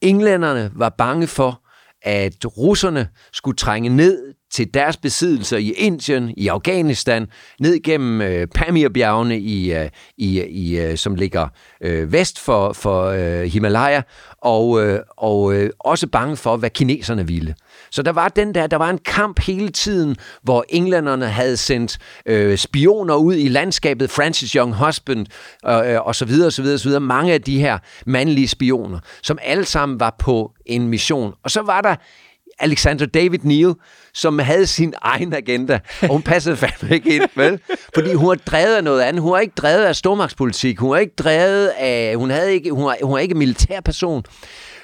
[0.00, 1.60] Englænderne var bange for,
[2.02, 7.26] at russerne skulle trænge ned til deres besiddelser i Indien, i Afghanistan,
[7.60, 9.88] ned gennem øh, Pamirbjergene, i, øh,
[10.18, 11.48] i, i, øh, som ligger
[11.80, 14.02] øh, vest for, for øh, Himalaya,
[14.38, 17.54] og, øh, og øh, også bange for, hvad kineserne ville.
[17.90, 21.98] Så der var den der, der var en kamp hele tiden, hvor englænderne havde sendt
[22.26, 25.26] øh, spioner ud i landskabet, Francis Young Husband
[25.66, 27.00] øh, øh, og så videre, og så videre, så videre.
[27.00, 31.32] Mange af de her mandlige spioner, som alle sammen var på en mission.
[31.42, 31.96] Og så var der
[32.58, 33.74] Alexander David Neal,
[34.14, 37.60] som havde sin egen agenda, og hun passede fandme ikke ind, vel?
[37.94, 39.22] Fordi hun var drevet af noget andet.
[39.22, 40.78] Hun var ikke drevet af stormagtspolitik.
[40.78, 42.16] Hun var ikke drevet af...
[42.16, 44.24] Hun, havde ikke, hun, var, hun var ikke en militær person.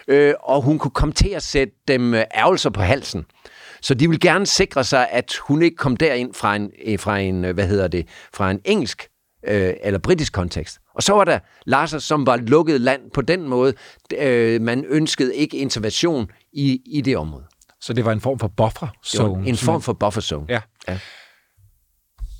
[0.09, 3.25] Øh, og hun kunne komme til at sætte dem øh, ærgelser på halsen.
[3.83, 7.19] Så de vil gerne sikre sig, at hun ikke kom derind fra en, øh, fra
[7.19, 9.09] en øh, hvad hedder det, fra en engelsk
[9.49, 10.79] øh, eller britisk kontekst.
[10.95, 13.75] Og så var der Lars, som var lukket land på den måde.
[14.19, 17.45] Øh, man ønskede ikke intervention i, i det område.
[17.81, 19.49] Så det var en form for buffer zone?
[19.49, 20.47] En form for buffer zone.
[20.49, 20.61] Ja.
[20.89, 20.99] ja.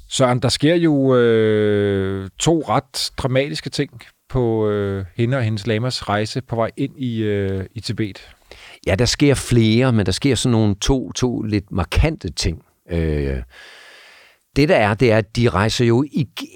[0.09, 6.09] Søren, der sker jo øh, to ret dramatiske ting på øh, hende og hendes lamas
[6.09, 8.31] rejse på vej ind i, øh, i Tibet.
[8.87, 12.63] Ja, der sker flere, men der sker sådan nogle to, to lidt markante ting.
[12.91, 13.43] Øh,
[14.57, 16.05] det der er, det er, at de rejser jo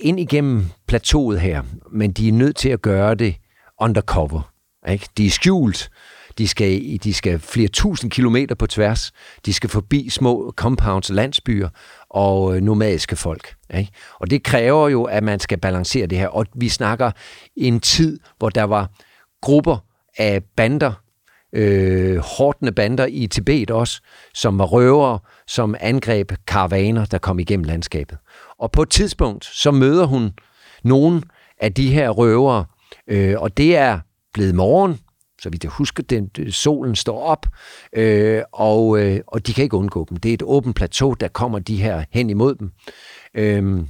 [0.03, 3.37] ind igennem plateauet her, men de er nødt til at gøre det
[3.81, 4.53] undercover.
[4.89, 5.09] Ikke?
[5.17, 5.91] De er skjult.
[6.39, 9.13] De skal, de skal flere tusind kilometer på tværs.
[9.47, 11.69] De skal forbi små compounds, landsbyer
[12.11, 13.55] og øh, nomadiske folk.
[13.75, 13.93] Ikke?
[14.21, 16.29] Og det kræver jo, at man skal balancere det her.
[16.29, 17.11] Og vi snakker
[17.57, 18.91] en tid, hvor der var
[19.43, 19.79] grupper
[20.19, 20.93] af bander,
[21.53, 24.01] øh, hårdende bander i Tibet også,
[24.35, 28.19] som var røvere, som angreb karavaner, der kom igennem landskabet.
[28.59, 30.33] Og på et tidspunkt, så møder hun
[30.85, 31.25] nogen
[31.61, 32.65] af de her røvere,
[33.09, 34.01] øh, og det er
[34.35, 34.99] blevet morgen,
[35.45, 37.47] så vidt jeg husker, den, solen står op,
[37.93, 40.17] øh, og, øh, og de kan ikke undgå dem.
[40.17, 42.71] Det er et åbent plateau, der kommer de her hen imod dem.
[43.35, 43.81] Øh,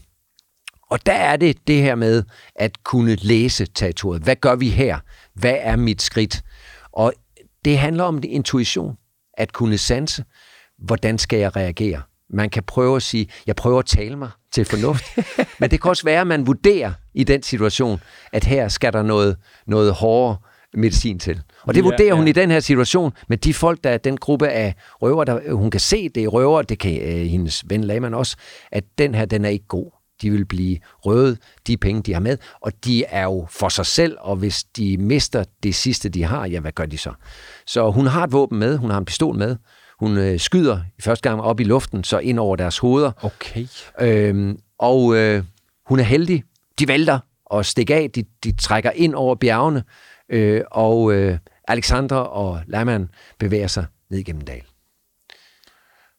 [0.90, 2.22] og der er det det her med
[2.56, 4.22] at kunne læse territoriet.
[4.22, 4.98] Hvad gør vi her?
[5.34, 6.42] Hvad er mit skridt?
[6.92, 7.12] Og
[7.64, 8.96] det handler om det intuition,
[9.34, 10.24] at kunne sanse,
[10.78, 12.02] hvordan skal jeg reagere?
[12.30, 15.04] Man kan prøve at sige, jeg prøver at tale mig til fornuft,
[15.60, 18.00] men det kan også være, at man vurderer i den situation,
[18.32, 19.36] at her skal der noget,
[19.66, 20.36] noget hårdere
[20.76, 21.42] medicin til.
[21.62, 22.14] Og det vurderer ja, ja.
[22.14, 25.54] hun i den her situation med de folk, der er den gruppe af røver, der
[25.54, 28.36] hun kan se, det er røver, det kan øh, hendes ven Laman også,
[28.72, 29.90] at den her, den er ikke god.
[30.22, 33.86] De vil blive røvet, de penge, de har med, og de er jo for sig
[33.86, 37.12] selv, og hvis de mister det sidste, de har, ja, hvad gør de så?
[37.66, 39.56] Så hun har et våben med, hun har en pistol med,
[39.98, 43.12] hun øh, skyder i første gang op i luften, så ind over deres hoveder.
[43.22, 43.66] Okay.
[44.00, 45.42] Øhm, og øh,
[45.86, 46.44] hun er heldig.
[46.78, 48.10] De vælter og stikker af.
[48.14, 49.82] De, de trækker ind over bjergene.
[50.28, 53.08] Øh, og øh, Alexandra og Laman
[53.38, 54.62] bevæger sig ned gennem dal.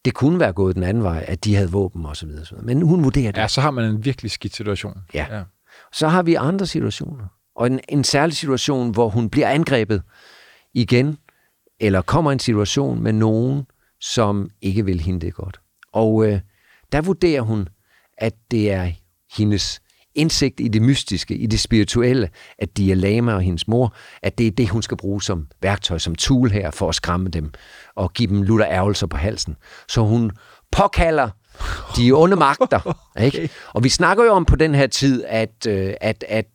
[0.06, 2.62] Det kunne være gået den anden vej, at de havde våben og så videre.
[2.62, 3.42] Men hun vurderer det.
[3.42, 4.98] Ja, så har man en virkelig skidt situation.
[5.14, 5.28] Ja.
[5.32, 5.44] ja.
[5.94, 7.28] Så har vi andre situationer.
[7.56, 10.02] Og en, en særlig situation, hvor hun bliver angrebet
[10.74, 11.18] igen,
[11.80, 13.66] eller kommer en situation med nogen,
[14.00, 15.62] som ikke vil hende det godt.
[15.92, 16.40] Og øh,
[16.92, 17.68] der vurderer hun,
[18.18, 18.92] at det er
[19.38, 19.82] hendes
[20.16, 24.38] indsigt i det mystiske, i det spirituelle, at de er Lama og hendes mor, at
[24.38, 27.54] det er det, hun skal bruge som værktøj, som tool her, for at skræmme dem
[27.96, 29.56] og give dem lutter ærgelser på halsen.
[29.88, 30.32] Så hun
[30.72, 31.30] påkalder
[31.98, 32.98] de onde magter.
[33.26, 33.50] Ikke?
[33.74, 36.46] Og vi snakker jo om på den her tid, at, øh, at, at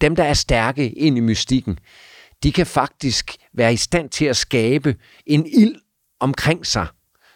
[0.00, 1.78] dem, der er stærke ind i mystikken,
[2.42, 5.74] de kan faktisk være i stand til at skabe en ild
[6.20, 6.86] omkring sig,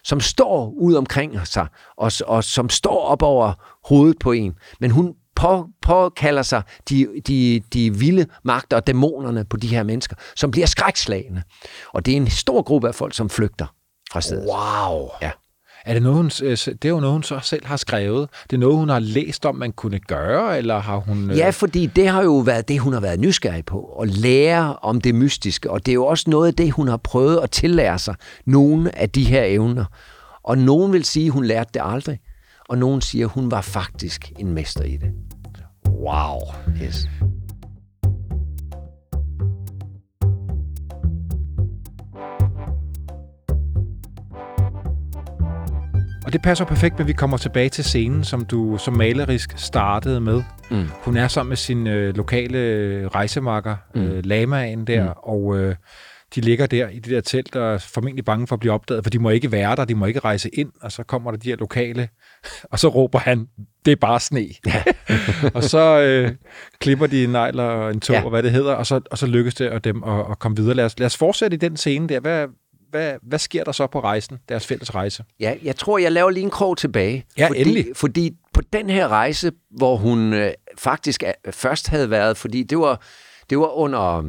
[0.03, 1.67] som står ud omkring sig,
[1.97, 3.53] og, og som står op over
[3.87, 4.55] hovedet på en.
[4.79, 9.83] Men hun på, påkalder sig de, de, de vilde magter og dæmonerne på de her
[9.83, 11.41] mennesker, som bliver skrækslagende.
[11.93, 13.65] Og det er en stor gruppe af folk, som flygter
[14.11, 14.47] fra stedet.
[14.47, 15.09] Wow!
[15.21, 15.31] Ja.
[15.85, 18.29] Er det, noget, hun, øh, det er jo noget, hun så selv har skrevet.
[18.43, 21.31] Det er noget, hun har læst om, man kunne gøre, eller har hun...
[21.31, 21.37] Øh...
[21.37, 25.01] Ja, fordi det har jo været det, hun har været nysgerrig på, at lære om
[25.01, 25.71] det mystiske.
[25.71, 28.97] Og det er jo også noget af det, hun har prøvet at tillære sig, nogle
[28.97, 29.85] af de her evner.
[30.43, 32.19] Og nogen vil sige, hun lærte det aldrig,
[32.69, 35.11] og nogen siger, hun var faktisk en mester i det.
[35.89, 36.39] Wow.
[36.83, 37.07] Yes.
[46.27, 50.21] Og det passer perfekt, at vi kommer tilbage til scenen, som du som malerisk startede
[50.21, 50.43] med.
[50.71, 50.85] Mm.
[51.03, 52.57] Hun er sammen med sin øh, lokale
[53.07, 54.01] rejsemarker, mm.
[54.01, 55.19] øh, Lamaen der, mm.
[55.23, 55.75] og øh,
[56.35, 59.03] de ligger der i det der telt og er formentlig bange for at blive opdaget,
[59.03, 61.37] for de må ikke være der, de må ikke rejse ind, og så kommer der
[61.37, 62.09] de her lokale,
[62.71, 63.47] og så råber han,
[63.85, 64.47] det er bare sne.
[64.65, 64.83] Ja.
[65.55, 66.31] og så øh,
[66.79, 68.23] klipper de en negl og en tog, ja.
[68.23, 70.57] og hvad det hedder, og så, og så lykkes det at dem at, at komme
[70.57, 70.75] videre.
[70.75, 72.19] Lad os, lad os fortsætte i den scene der.
[72.19, 72.47] Hvad,
[72.89, 75.23] hvad, hvad sker der så på rejsen, deres fælles rejse?
[75.39, 77.25] Ja, jeg tror, jeg laver lige en krog tilbage.
[77.37, 77.85] Ja, fordi, endelig.
[77.95, 82.77] Fordi på den her rejse, hvor hun øh, faktisk er, først havde været, fordi det
[82.77, 83.01] var,
[83.49, 84.23] det var under,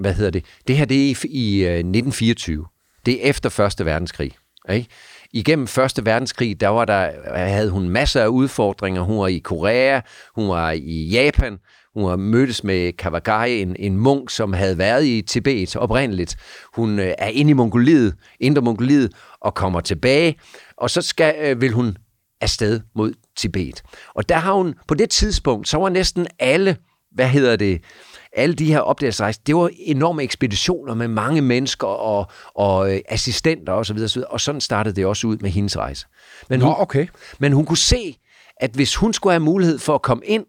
[0.00, 2.66] hvad hedder det, det her det er i, i øh, 1924.
[3.06, 4.32] Det er efter Første Verdenskrig.
[4.72, 4.88] Ikke?
[5.32, 9.02] Igennem Første Verdenskrig, der var der, havde hun masser af udfordringer.
[9.02, 10.00] Hun var i Korea,
[10.34, 11.58] hun var i Japan,
[11.94, 16.36] Hun har mødtes med Kawagai, en, en munk, som havde været i Tibet oprindeligt.
[16.74, 20.36] Hun øh, er inde i Mongoliet, Indre Mongoliet, og kommer tilbage.
[20.76, 21.96] Og så skal, øh, vil hun
[22.40, 23.82] afsted mod Tibet.
[24.14, 26.76] Og der har hun, på det tidspunkt, så var næsten alle,
[27.10, 27.82] hvad hedder det,
[28.32, 33.72] alle de her opdagelsesrejser, det var enorme ekspeditioner med mange mennesker og, og øh, assistenter
[33.72, 33.98] osv.
[33.98, 36.06] Og, så og sådan startede det også ud med hendes rejse.
[36.48, 37.06] Men Nå, hun, okay.
[37.38, 38.18] men hun kunne se,
[38.56, 40.46] at hvis hun skulle have mulighed for at komme ind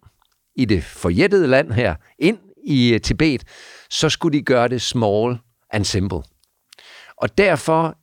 [0.56, 3.44] i det forjættede land her, ind i øh, Tibet,
[3.90, 5.38] så skulle de gøre det small
[5.70, 6.22] and simple.
[7.18, 7.98] Og derfor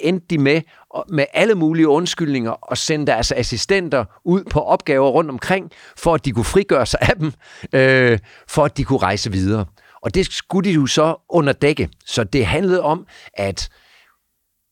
[0.00, 0.62] endte de med,
[1.08, 6.24] med alle mulige undskyldninger at sende deres assistenter ud på opgaver rundt omkring, for at
[6.24, 7.32] de kunne frigøre sig af dem,
[7.72, 9.64] øh, for at de kunne rejse videre.
[10.02, 11.88] Og det skulle de jo så underdække.
[12.06, 13.68] Så det handlede om, at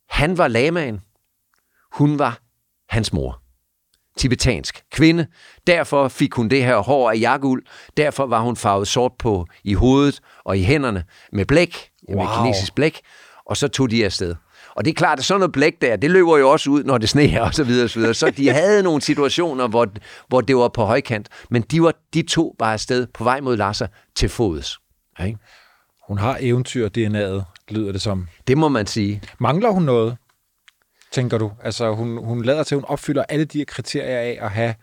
[0.08, 1.00] han var lamaen,
[1.92, 2.38] hun var
[2.88, 3.38] hans mor.
[4.16, 5.26] Tibetansk kvinde.
[5.66, 7.62] Derfor fik hun det her hår af jakkeuld.
[7.96, 12.18] Derfor var hun farvet sort på i hovedet og i hænderne med blæk, wow.
[12.18, 13.00] med kinesisk blæk.
[13.46, 14.34] Og så tog de afsted.
[14.74, 16.98] Og det er klart, at sådan noget blæk der, det løber jo også ud, når
[16.98, 18.14] det sneer og så videre, og så videre.
[18.14, 19.88] Så de havde nogle situationer, hvor,
[20.28, 21.28] hvor det var på højkant.
[21.50, 24.78] Men de, var, de to bare afsted på vej mod Lhasa til fods.
[25.26, 25.38] Ikke?
[26.08, 28.28] Hun har eventyr-DNA'et, lyder det som.
[28.46, 29.22] Det må man sige.
[29.38, 30.16] Mangler hun noget,
[31.12, 31.52] tænker du?
[31.62, 34.74] Altså, hun, hun lader til, at hun opfylder alle de her kriterier af at have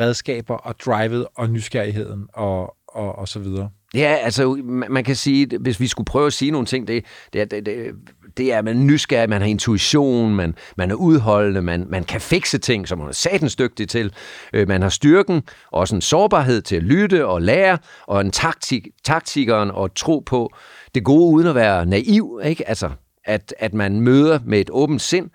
[0.00, 3.70] redskaber og drivet og nysgerrigheden og, og, og så videre.
[3.94, 7.04] Ja, altså man man kan sige, hvis vi skulle prøve at sige nogle ting, det,
[7.32, 7.94] det, det, det,
[8.36, 12.04] det er, at man er nysgerrig, man har intuition, man, man er udholdende, man, man
[12.04, 14.12] kan fikse ting, som man er satens dygtig til.
[14.52, 18.88] Øh, Man har styrken, også en sårbarhed til at lytte og lære, og en taktik,
[19.04, 20.50] taktikeren og tro på
[20.94, 22.68] det gode, uden at være naiv, ikke?
[22.68, 22.90] Altså,
[23.24, 25.30] at, at man møder med et åbent sind.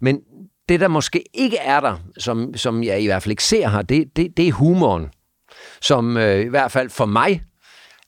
[0.00, 0.20] Men
[0.68, 3.82] det, der måske ikke er der, som, som jeg i hvert fald ikke ser her,
[3.82, 5.06] det, det, det er humoren
[5.80, 7.42] som øh, i hvert fald for mig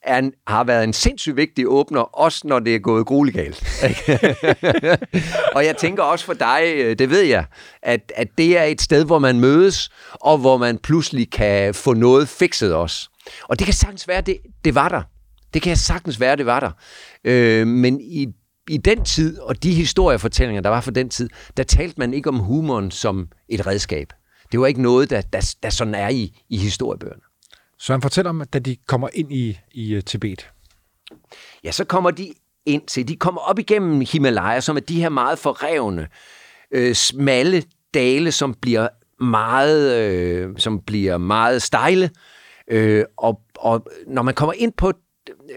[0.05, 3.65] er en, har været en sindssygt vigtig åbner, også når det er gået grueligt galt.
[5.57, 7.45] og jeg tænker også for dig, øh, det ved jeg,
[7.83, 11.95] at, at det er et sted, hvor man mødes, og hvor man pludselig kan få
[11.95, 13.09] noget fikset også.
[13.43, 15.03] Og det kan sagtens være, det, det var der.
[15.55, 16.71] Det kan sagtens være, det var der.
[17.25, 18.27] Øh, men i,
[18.69, 22.29] i den tid, og de historiefortællinger, der var for den tid, der talte man ikke
[22.29, 24.13] om humoren som et redskab.
[24.53, 27.23] Det var ikke noget, der, der, der sådan er i, i historiebøgerne.
[27.83, 30.51] Så han fortæller om, at da de kommer ind i, i øh, Tibet.
[31.65, 32.35] ja, så kommer de
[32.67, 36.09] ind til, de kommer op igennem Himalaya, som er de her meget forrevne,
[36.71, 37.63] øh, smalle
[37.95, 38.89] dale, som bliver
[39.25, 42.11] meget, øh, som bliver meget stejle.
[42.69, 44.93] Øh, og, og når man kommer ind på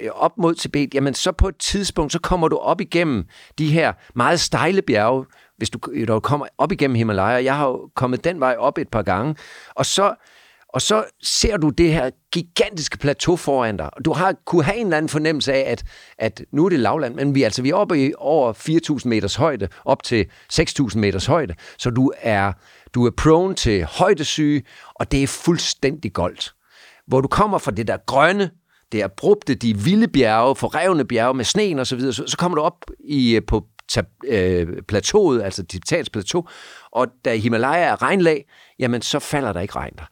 [0.01, 3.25] øh, op mod Tibet, jamen så på et tidspunkt, så kommer du op igennem
[3.57, 5.25] de her meget stejle bjerge,
[5.57, 7.43] hvis du, øh, du kommer op igennem Himalaya.
[7.43, 9.35] Jeg har jo kommet den vej op et par gange,
[9.75, 10.15] og så
[10.75, 13.89] og så ser du det her gigantiske plateau foran dig.
[14.05, 15.83] Du har kunne have en eller anden fornemmelse af, at,
[16.17, 18.53] at nu er det lavland, men vi, altså, vi er oppe i over
[18.99, 21.55] 4.000 meters højde, op til 6.000 meters højde.
[21.77, 22.53] Så du er,
[22.93, 24.63] du er prone til højdesyge,
[24.95, 26.53] og det er fuldstændig goldt.
[27.07, 28.51] Hvor du kommer fra det der grønne,
[28.91, 32.55] det er de vilde bjerge, forrevne bjerge med sneen og så videre, så, så kommer
[32.55, 36.47] du op i, øh, på tab- øh, plateauet, altså Tibetans plateau,
[36.91, 38.45] og da Himalaya er regnlag,
[38.79, 40.05] jamen så falder der ikke regn der.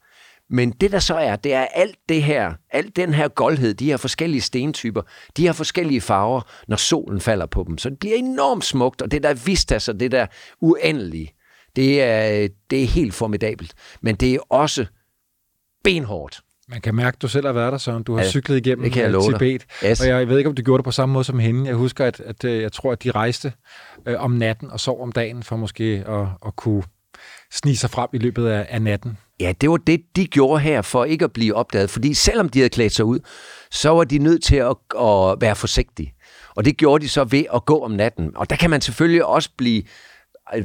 [0.50, 3.86] Men det der så er, det er alt det her, alt den her goldhed, de
[3.86, 5.02] her forskellige stentyper,
[5.38, 7.78] de her forskellige farver, når solen falder på dem.
[7.78, 10.26] Så det bliver enormt smukt, og det der vistas og det der
[10.62, 11.34] uendelige,
[11.76, 13.74] det er, det er helt formidabelt.
[14.02, 14.86] Men det er også
[15.84, 16.42] benhårdt.
[16.68, 18.04] Man kan mærke, at du selv har været der, Søren.
[18.04, 19.32] Du har Ja, cyklet igennem det kan jeg øh, love.
[19.32, 19.66] Tibet.
[19.86, 20.02] Yes.
[20.02, 21.68] Og jeg ved ikke, om du gjorde det på samme måde som hende.
[21.68, 23.54] Jeg husker, at, at øh, jeg tror, at de rejste
[24.06, 26.84] øh, om natten og sov om dagen for måske at, at kunne
[27.54, 29.18] snige sig frem i løbet af, af natten.
[29.40, 31.90] Ja, det var det, de gjorde her for ikke at blive opdaget.
[31.90, 33.20] Fordi selvom de havde klædt sig ud,
[33.72, 36.14] så var de nødt til at, at være forsigtige.
[36.56, 38.32] Og det gjorde de så ved at gå om natten.
[38.36, 39.84] Og der kan man selvfølgelig også blive...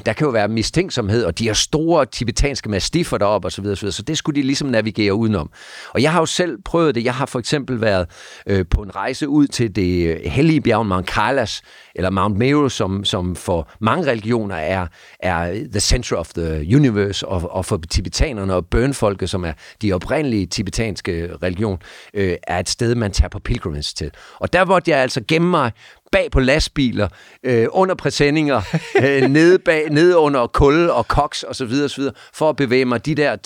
[0.07, 3.77] Der kan jo være mistænksomhed, og de har store tibetanske mastiffer deroppe osv., så, videre,
[3.77, 5.51] så, videre, så det skulle de ligesom navigere udenom.
[5.95, 7.05] Og jeg har jo selv prøvet det.
[7.05, 8.07] Jeg har for eksempel været
[8.47, 11.63] øh, på en rejse ud til det øh, hellige bjerg Mount Kailash,
[11.95, 14.87] eller Mount Meru, som, som for mange religioner er,
[15.21, 19.93] er the center of the universe, og, og for tibetanerne og bønfolket, som er de
[19.93, 21.79] oprindelige tibetanske religion,
[22.15, 24.11] øh, er et sted, man tager på pilgrimage til.
[24.41, 25.73] Og der måtte jeg altså gemme mig
[26.13, 27.09] bag på lastbiler,
[27.43, 28.61] øh, under præsendinger,
[29.05, 32.57] øh, nede, bag, nede under kul og koks og så videre, så videre, for at
[32.57, 33.37] bevæge mig de der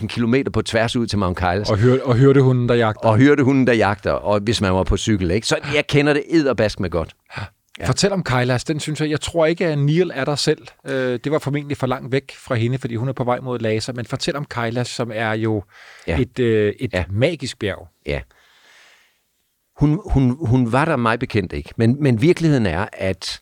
[0.00, 1.72] 3.000 kilometer på tværs ud til Mount Kailash.
[1.72, 3.08] Og, hør, og hørte hunden, der jagter.
[3.08, 5.30] Og hørte hunden, der jagter, og hvis man var på cykel.
[5.30, 5.46] Ikke?
[5.46, 7.12] Så jeg kender det edderbask med godt.
[7.80, 7.86] Ja.
[7.86, 10.58] Fortæl om Kailas, den synes jeg, jeg tror ikke, at Neil er der selv.
[10.86, 13.58] Øh, det var formentlig for langt væk fra hende, fordi hun er på vej mod
[13.58, 13.92] Lhasa.
[13.92, 15.62] Men fortæl om Kailas, som er jo
[16.06, 16.20] Ja.
[16.20, 17.04] et, øh, et ja.
[17.10, 17.88] magisk bjerg.
[18.06, 18.20] Ja,
[19.78, 21.70] hun, hun, hun var der mig bekendt ikke.
[21.76, 23.40] Men, men virkeligheden er, at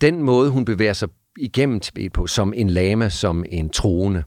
[0.00, 1.08] den måde, hun bevæger sig
[1.38, 4.24] igennem Tibet på, som en lama, som en troende,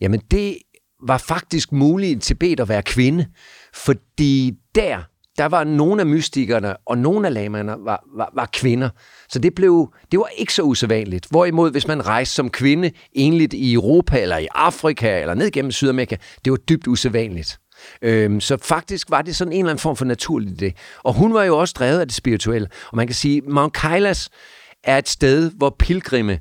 [0.00, 0.56] jamen det
[1.06, 3.26] var faktisk muligt i Tibet at være kvinde,
[3.74, 5.02] fordi der,
[5.38, 8.90] der var nogle af mystikerne, og nogle af lamerne var, var, var kvinder.
[9.28, 11.26] Så det, blev, det var ikke så usædvanligt.
[11.30, 15.72] Hvorimod, hvis man rejste som kvinde enligt i Europa, eller i Afrika, eller ned gennem
[15.72, 17.58] Sydamerika, det var dybt usædvanligt.
[18.02, 20.76] Øhm, så faktisk var det sådan en eller anden form for naturligt det.
[21.02, 22.68] Og hun var jo også drevet af det spirituelle.
[22.88, 24.30] Og man kan sige, Mount Kailas
[24.84, 26.38] er et sted, hvor pilgrimme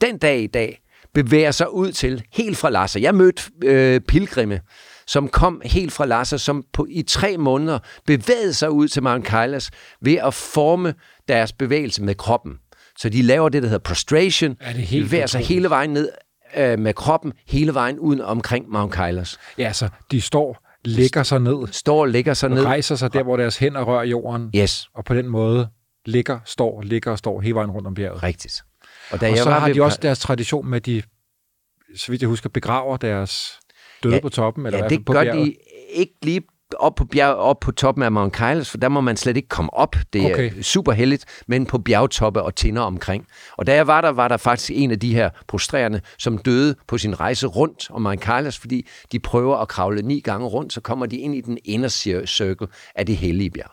[0.00, 0.82] den dag i dag
[1.14, 3.00] bevæger sig ud til helt fra Lhasa.
[3.00, 4.60] Jeg mødte øh, pilgrimme,
[5.06, 9.24] som kom helt fra Lhasa, som på, i tre måneder bevægede sig ud til Mount
[9.24, 9.70] Kailas
[10.00, 10.94] ved at forme
[11.28, 12.52] deres bevægelse med kroppen.
[12.98, 14.56] Så de laver det, der hedder prostration.
[14.60, 16.08] Er det helt bevæger sig hele vejen ned
[16.56, 19.38] øh, med kroppen, hele vejen uden omkring Mount Kailas.
[19.58, 22.64] Ja, så de står, lægger sig ned, Står og lægger sig og ned.
[22.64, 25.68] rejser sig der, hvor deres hænder rører jorden, Yes, og på den måde
[26.06, 28.22] ligger, står, ligger og står hele vejen rundt om bjerget.
[28.22, 28.62] rigtigt.
[29.10, 31.02] Og, da Og så har ved- de også deres tradition med, at de,
[31.96, 33.60] så vidt jeg husker, begraver deres
[34.02, 35.46] døde Ja, på toppen, eller ja, det på gør bjerget.
[35.46, 35.54] de
[35.94, 36.42] ikke lige
[36.78, 39.48] op på, bjerg, op på toppen af Mount Kailas, for der må man slet ikke
[39.48, 39.96] komme op.
[40.12, 40.62] Det er Okay.
[40.62, 43.26] super heldigt, men på bjergtoppe og tinder omkring.
[43.56, 46.74] Og da jeg var der, var der faktisk en af de her prostrerende, som døde
[46.88, 50.72] på sin rejse rundt om Mount Kailas, fordi de prøver at kravle ni gange rundt,
[50.72, 53.70] så kommer de ind i den inner cir- circle af det hellige bjerg.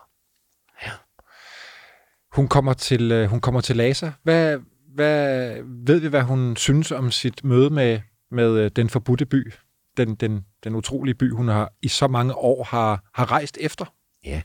[2.32, 4.10] Hun kommer til, øh, hun kommer til Lhasa.
[4.22, 4.58] Hvad,
[4.94, 5.54] hvad,
[5.86, 9.52] ved vi, hvad hun synes om sit møde med, med øh, den forbudte by?
[9.96, 13.84] Den, den, den utrolige by, hun har i så mange år har, har rejst efter?
[14.24, 14.42] Ja,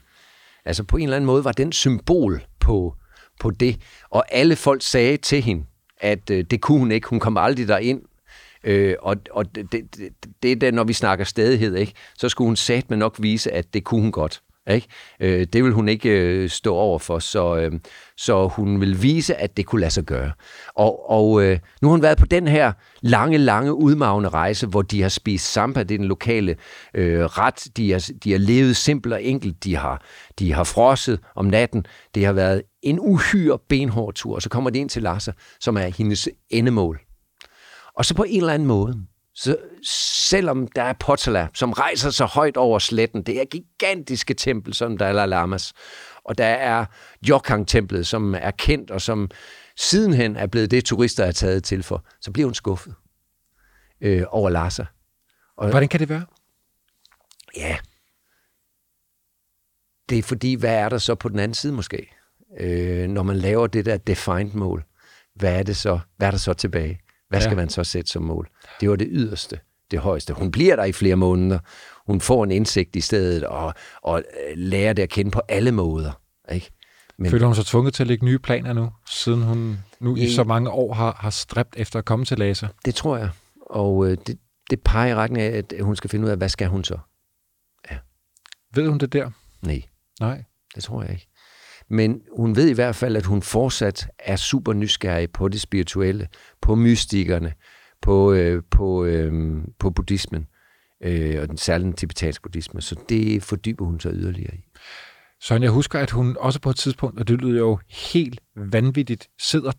[0.66, 2.96] altså på en eller anden måde var den symbol på,
[3.40, 3.82] på det.
[4.10, 5.66] Og alle folk sagde til hende,
[5.98, 7.08] at øh, det kunne hun ikke.
[7.08, 8.02] Hun kom aldrig derind.
[8.64, 11.94] Øh, og og det, det, det, det er da, når vi snakker stadighed, ikke?
[12.18, 14.42] så skulle hun satme nok vise, at det kunne hun godt.
[14.70, 14.88] Ikke?
[15.20, 17.72] Øh, det vil hun ikke øh, stå over for, så, øh,
[18.18, 20.32] så hun vil vise, at det kunne lade sig gøre.
[20.76, 24.82] Og, og øh, nu har hun været på den her lange, lange, udmavende rejse, hvor
[24.82, 26.56] de har spist samba, det er den lokale
[26.94, 27.68] øh, ret.
[27.78, 29.64] De har, de har levet simpelt og enkelt.
[29.64, 30.06] De har,
[30.40, 31.86] de har frosset om natten.
[32.16, 34.36] Det har været en uhyre benhård tur.
[34.36, 37.00] Og så kommer de ind til Lhasa, som er hendes endemål.
[37.96, 39.06] Og så på en eller anden måde,
[39.36, 39.58] så
[40.30, 44.98] selvom der er Potala, som rejser sig højt over sletten, det er gigantiske tempel, som
[44.98, 45.74] Dalai Lamas,
[46.24, 46.86] og der er
[47.30, 49.30] Jokhang-templet, som er kendt, og som
[49.78, 52.96] sidenhen er blevet det, turister er taget til for, så bliver hun skuffet
[54.02, 54.86] øh, over Lhasa.
[55.58, 56.26] Og, Hvordan kan det være?
[57.56, 57.78] Ja.
[60.10, 62.16] Det er fordi, hvad er der så på den anden side måske?
[62.60, 64.86] Øh, når man laver det der defined mål,
[65.36, 67.00] hvad er, det så, hvad er der så tilbage?
[67.36, 67.56] Hvad skal Ja.
[67.60, 67.62] ja.
[67.62, 68.50] man så sætte som mål?
[68.82, 69.60] Det var det yderste,
[69.92, 70.34] det højeste.
[70.34, 71.60] Hun bliver der i flere måneder.
[72.08, 74.20] Hun får en indsigt i stedet og, og
[74.50, 76.22] øh, lærer det at kende på alle måder.
[76.52, 76.72] Ikke?
[77.18, 80.22] Men, Føler hun sig tvunget til at lægge nye planer nu, siden hun nu i
[80.24, 80.32] Ja.
[80.32, 82.68] så mange år har, har stræbt efter at komme til Lhasa?
[82.86, 83.30] Det tror jeg.
[83.62, 86.50] Og øh, det, det peger i retning af, at hun skal finde ud af, hvad
[86.50, 86.98] skal hun så?
[88.74, 89.30] Ved hun det der?
[89.62, 89.82] Nej.
[90.20, 90.44] Nej.
[90.76, 91.28] Det tror jeg ikke.
[91.90, 96.28] Men hun ved i hvert fald, at hun fortsat er super nysgerrig på det spirituelle,
[96.62, 97.54] på mystikerne,
[98.02, 100.48] på, øh, på, øh, på buddhismen,
[101.04, 102.82] øh, og den særlige tibetanske buddhisme.
[102.82, 104.66] Så det fordyber hun sig yderligere i.
[105.42, 109.28] Så jeg husker, at hun også på et tidspunkt, og det lyder jo helt vanvittigt,
[109.40, 109.72] sidder,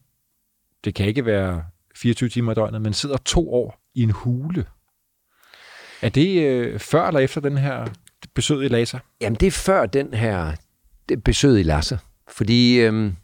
[0.85, 1.65] det kan ikke være
[1.97, 4.65] 24 timer i døgnet, men sidder to år i en hule.
[6.03, 7.87] Er det øh, før eller efter den her
[8.35, 8.99] besøg i Lhasa?
[9.21, 10.53] Jamen, det er før den her
[11.09, 11.97] det besøg i Lhasa.
[12.29, 13.17] Fordi øhm,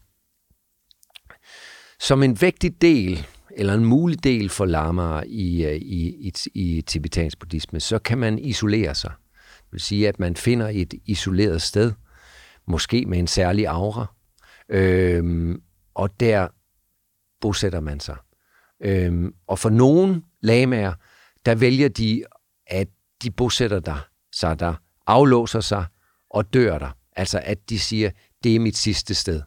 [2.00, 3.26] som en vægtig del,
[3.56, 8.18] eller en mulig del for lamaer i, øh, i, i, i tibetansk buddhisme, så kan
[8.18, 9.12] man isolere sig.
[9.56, 11.92] Det vil sige, at man finder et isoleret sted,
[12.66, 14.06] måske med en særlig aura,
[14.68, 15.62] øhm,
[15.94, 16.48] og der
[17.40, 18.16] bosætter man sig.
[18.80, 20.92] Øhm, og for nogle lamaer,
[21.46, 22.24] der vælger de,
[22.66, 22.88] at
[23.22, 24.74] de bosætter der, sig der,
[25.06, 25.84] aflåser sig
[26.30, 26.90] og dør der.
[27.16, 28.10] Altså at de siger,
[28.44, 29.42] det er mit sidste sted.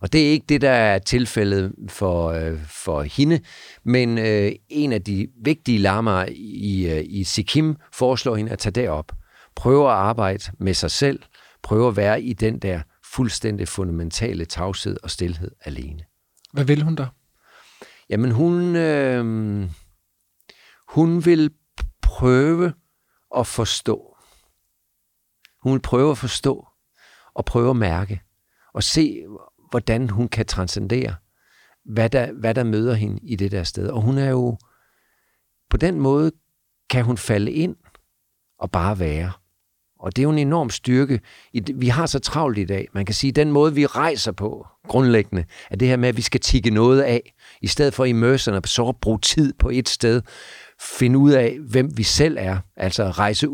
[0.00, 3.40] Og det er ikke det, der er tilfældet for, øh, for hende,
[3.84, 8.72] men øh, en af de vigtige lamaer i, øh, i Sikkim foreslår hende at tage
[8.72, 9.12] derop.
[9.54, 11.22] Prøve at arbejde med sig selv,
[11.62, 16.04] prøve at være i den der fuldstændig fundamentale tavshed og stillhed alene.
[16.52, 17.06] Hvad vil hun der?
[18.08, 19.24] Jamen hun, øh,
[20.88, 21.50] hun vil
[22.02, 22.72] prøve
[23.36, 24.16] at forstå.
[25.62, 26.66] Hun vil prøve at forstå
[27.34, 28.20] og prøve at mærke
[28.74, 29.24] og se,
[29.70, 31.14] hvordan hun kan transcendere,
[31.84, 33.88] hvad der, hvad der møder hende i det der sted.
[33.88, 34.58] Og hun er jo,
[35.70, 36.32] på den måde
[36.90, 37.76] kan hun falde ind
[38.58, 39.32] og bare være.
[39.98, 41.20] Og det er jo en enorm styrke.
[41.74, 42.88] Vi har så travlt i dag.
[42.92, 46.16] Man kan sige, at den måde, vi rejser på, grundlæggende, er det her med, at
[46.16, 49.88] vi skal tikke noget af, i stedet for immerserne, så at bruge tid på et
[49.88, 50.22] sted,
[50.80, 53.48] finde ud af, hvem vi selv er, altså rejse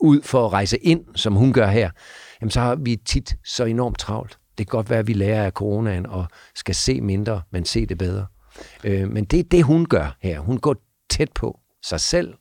[0.00, 1.90] ud for at rejse ind, som hun gør her,
[2.46, 4.38] jamen så har vi tit så enormt travlt.
[4.58, 7.86] Det kan godt være, at vi lærer af coronaen og skal se mindre, men se
[7.86, 8.26] det bedre.
[8.84, 10.40] Øh, men det er det, hun gør her.
[10.40, 10.76] Hun går
[11.10, 12.34] tæt på sig selv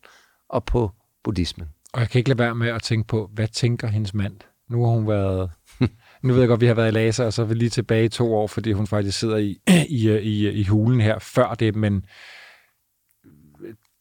[0.49, 0.91] og på
[1.24, 1.68] buddhismen.
[1.93, 4.36] Og jeg kan ikke lade være med at tænke på, hvad tænker hendes mand?
[4.70, 5.51] Nu har hun været...
[6.24, 7.70] nu ved jeg godt, at vi har været i laser, og så er vi lige
[7.70, 9.58] tilbage i to år, fordi hun faktisk sidder i,
[9.89, 12.06] i, i, i hulen her før det, men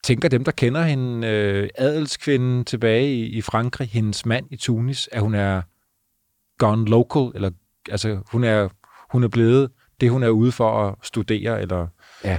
[0.05, 5.09] tænker dem, der kender hende, øh, adelskvinden tilbage i, i Frankrig, hendes mand i Tunis,
[5.13, 5.63] at hun er
[6.59, 7.51] gone local, eller
[7.91, 8.69] altså hun er,
[9.13, 11.87] hun er blevet det, hun er ude for at studere, eller...
[12.25, 12.39] Ja,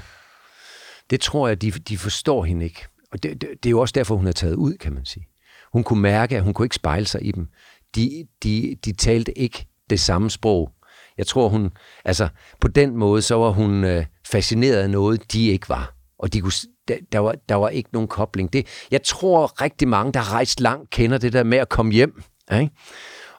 [1.09, 2.85] det tror jeg, de, de forstår hende ikke.
[3.11, 5.27] Og det, det, det er jo også derfor, hun er taget ud, kan man sige.
[5.73, 7.47] Hun kunne mærke, at hun kunne ikke spejle sig i dem.
[7.95, 10.71] De, de, de talte ikke det samme sprog.
[11.17, 11.71] Jeg tror, hun,
[12.05, 12.27] altså
[12.61, 15.95] på den måde, så var hun øh, fascineret af noget, de ikke var.
[16.19, 16.51] Og de kunne,
[16.87, 18.53] der, der, var, der var ikke nogen kobling.
[18.53, 21.91] Det, jeg tror, rigtig mange, der har rejst langt, kender det der med at komme
[21.91, 22.23] hjem.
[22.53, 22.71] Ikke?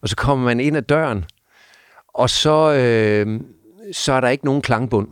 [0.06, 1.24] Og så kommer man ind ad døren,
[2.08, 3.40] og så, øh,
[3.92, 5.08] så er der ikke nogen klangbund.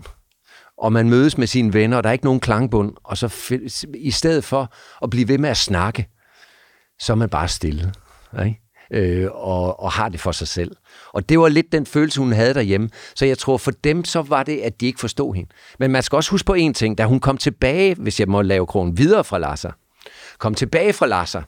[0.78, 2.92] Og man mødes med sine venner, og der er ikke nogen klangbund.
[3.04, 3.54] Og så
[3.94, 4.72] i stedet for
[5.02, 6.08] at blive ved med at snakke,
[6.98, 7.92] så er man bare stille.
[8.44, 8.60] Ikke?
[8.90, 10.76] Øh, og, og har det for sig selv.
[11.12, 12.90] Og det var lidt den følelse, hun havde derhjemme.
[13.14, 15.50] Så jeg tror, for dem så var det, at de ikke forstod hende.
[15.78, 16.98] Men man skal også huske på en ting.
[16.98, 19.72] Da hun kom tilbage, hvis jeg må lave kronen videre fra Lasser,
[20.38, 21.42] kom tilbage fra Lasser,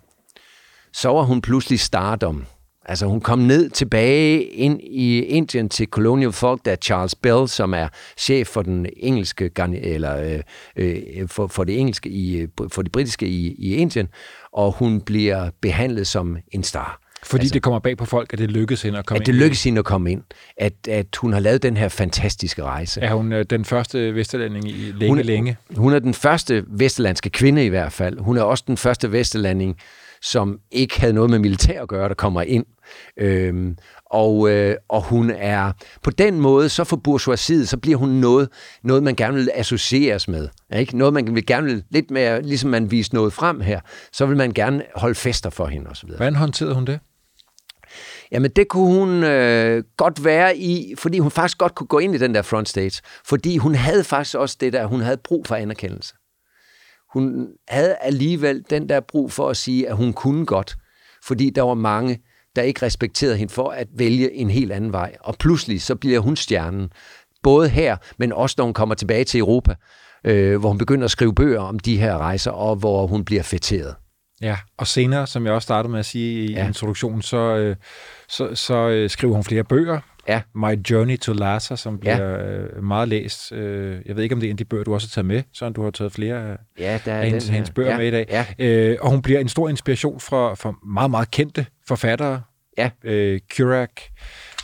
[0.92, 2.46] så var hun pludselig stardom.
[2.88, 7.74] Altså hun kom ned tilbage ind i Indien til Colonial Folk, der Charles Bell, som
[7.74, 9.50] er chef for den engelske
[9.82, 10.40] eller øh,
[10.76, 14.08] øh, for, for det engelske i for det britiske i, i Indien,
[14.52, 17.00] og hun bliver behandlet som en star.
[17.22, 19.22] Fordi altså, det kommer bag på folk, at det lykkedes hende at komme at ind?
[19.22, 20.22] At det lykkedes hende at komme ind.
[20.56, 23.00] At, at hun har lavet den her fantastiske rejse.
[23.00, 25.56] Er hun øh, den første vesterlanding i længe, hun, længe?
[25.76, 28.18] Hun er den første vesterlandske kvinde i hvert fald.
[28.18, 29.76] Hun er også den første vesterlanding,
[30.26, 32.64] som ikke havde noget med militær at gøre, der kommer ind.
[33.16, 35.72] Øhm, og, øh, og hun er
[36.02, 38.48] på den måde, så for bourgeoisiet, så bliver hun noget,
[38.82, 40.48] noget man gerne vil associeres med.
[40.76, 40.98] Ikke?
[40.98, 43.80] Noget, man vil gerne vil, lidt mere, ligesom man viser noget frem her,
[44.12, 46.08] så vil man gerne holde fester for hende osv.
[46.16, 47.00] Hvordan håndterede hun det?
[48.32, 52.14] Jamen det kunne hun øh, godt være i, fordi hun faktisk godt kunne gå ind
[52.14, 55.46] i den der front stage, fordi hun havde faktisk også det der, hun havde brug
[55.46, 56.14] for anerkendelse.
[57.16, 60.76] Hun havde alligevel den der brug for at sige, at hun kunne godt,
[61.24, 62.18] fordi der var mange,
[62.56, 65.16] der ikke respekterede hende for at vælge en helt anden vej.
[65.20, 66.90] Og pludselig så bliver hun stjernen,
[67.42, 69.74] både her, men også når hun kommer tilbage til Europa,
[70.24, 73.42] øh, hvor hun begynder at skrive bøger om de her rejser, og hvor hun bliver
[73.42, 73.94] fætteret.
[74.40, 76.66] Ja, og senere, som jeg også startede med at sige i ja.
[76.66, 77.76] introduktionen, så, øh,
[78.28, 80.00] så, så øh, skriver hun flere bøger.
[80.28, 80.40] Ja.
[80.54, 82.56] My Journey to Lhasa, som bliver ja.
[82.56, 83.52] øh, meget læst.
[83.52, 85.26] Øh, jeg ved ikke, om det er en af de bøger, du også har taget
[85.26, 87.98] med, så du har taget flere ja, der er af hendes, hendes bøger ja.
[87.98, 88.26] med i dag.
[88.28, 88.46] Ja.
[88.58, 92.42] Øh, og hun bliver en stor inspiration for, for meget, meget kendte forfattere.
[92.78, 92.90] Ja.
[93.04, 94.00] Øh, Kurak,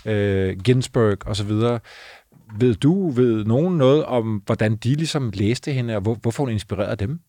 [0.06, 1.50] øh, Ginsberg osv.
[2.58, 6.52] Ved du, ved nogen noget om, hvordan de ligesom læste hende, og hvor, hvorfor hun
[6.52, 7.20] inspirerede dem?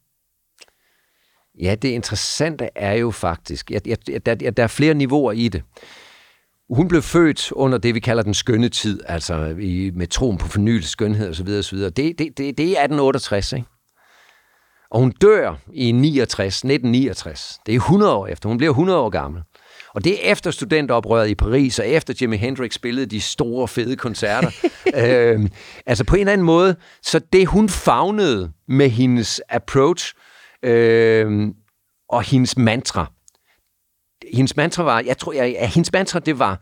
[1.61, 5.63] Ja, det interessante er jo faktisk, at jeg, der, der er flere niveauer i det.
[6.75, 10.47] Hun blev født under det, vi kalder den skønne tid, altså i, med troen på
[10.47, 11.47] fornyelse, skønhed osv.
[11.47, 11.77] osv.
[11.77, 13.67] Det, det, det, det er 1868, ikke?
[14.91, 17.59] Og hun dør i 69, 1969.
[17.65, 18.49] Det er 100 år efter.
[18.49, 19.41] Hun bliver 100 år gammel.
[19.93, 23.95] Og det er efter studentoprøret i Paris, og efter Jimi Hendrix spillede de store, fede
[23.95, 24.51] koncerter.
[25.03, 25.49] øh,
[25.85, 30.13] altså på en eller anden måde, så det hun fagnede med hendes approach
[30.63, 31.47] øh,
[32.09, 33.11] og hendes mantra,
[34.33, 36.61] hendes mantra var, jeg tror, jeg, hendes mantra det var,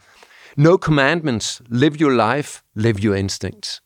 [0.57, 3.81] no commandments, live your life, live your instincts.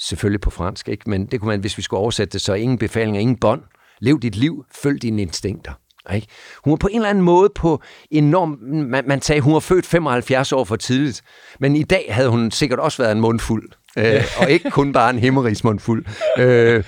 [0.00, 1.10] Selvfølgelig på fransk, ikke?
[1.10, 3.62] men det kunne man, hvis vi skulle oversætte det, så ingen befalinger, ingen bånd.
[4.00, 5.72] Lev dit liv, følg dine instinkter.
[6.14, 6.26] Ikke?
[6.64, 8.58] Hun var på en eller anden måde på enorm...
[8.60, 11.22] Man, man sagde, hun var født 75 år for tidligt,
[11.60, 15.10] men i dag havde hun sikkert også været en mundfuld, øh, og ikke kun bare
[15.10, 16.04] en himmerigsmundfuld.
[16.38, 16.84] Øh,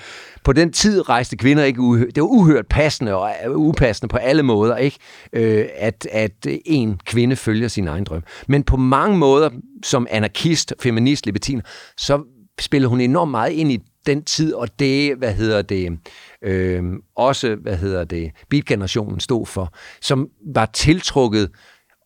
[0.47, 2.15] på den tid rejste kvinder ikke uhørt.
[2.15, 4.97] Det var uhørt passende og øh, upassende på alle måder, ikke?
[5.33, 8.23] Øh, at, at en kvinde følger sin egen drøm.
[8.47, 9.49] Men på mange måder,
[9.83, 11.61] som anarkist, feminist, libertiner,
[11.97, 12.23] så
[12.59, 15.99] spillede hun enormt meget ind i den tid, og det, hvad hedder det,
[16.41, 16.83] øh,
[17.15, 21.49] også, hvad hedder det, beatgenerationen stod for, som var tiltrukket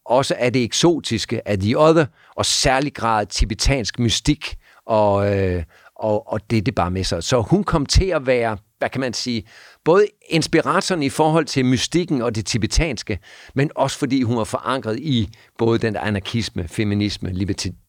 [0.05, 5.63] også af det eksotiske, af de other, og særlig grad tibetansk mystik og, øh,
[6.01, 7.23] og, og det er det bare med sig.
[7.23, 9.43] Så hun kom til at være, hvad kan man sige,
[9.83, 13.19] både inspiratoren i forhold til mystikken og det tibetanske,
[13.55, 17.31] men også fordi hun var forankret i både den anarkisme, feminisme,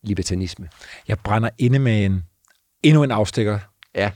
[0.02, 0.68] libertanisme.
[1.08, 2.22] Jeg brænder inde med en,
[2.82, 3.58] endnu en afstikker.
[3.94, 4.10] Ja.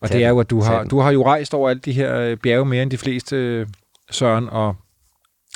[0.00, 2.18] Og det er jo, at du har, du har jo rejst over alle de her
[2.18, 3.66] øh, bjerge mere end de fleste, øh,
[4.10, 4.76] Søren, og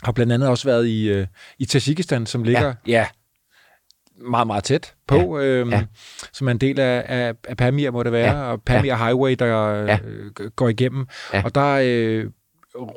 [0.02, 1.26] har blandt andet også været i, øh,
[1.58, 2.74] i Tajikistan, som ligger ja.
[2.86, 3.06] ja
[4.18, 5.44] meget, meget tæt på, ja.
[5.46, 5.76] Øhm, Ja.
[5.76, 5.84] ja.
[6.32, 8.44] som er en del af, af, af Pamir, må det være, Ja.
[8.44, 8.50] ja.
[8.52, 8.96] og Pamir ja.
[9.06, 9.84] Highway, der Ja.
[9.84, 9.98] ja.
[10.04, 11.06] øh, går igennem.
[11.32, 11.38] Ja.
[11.38, 11.44] Ja.
[11.44, 12.30] Og der øh,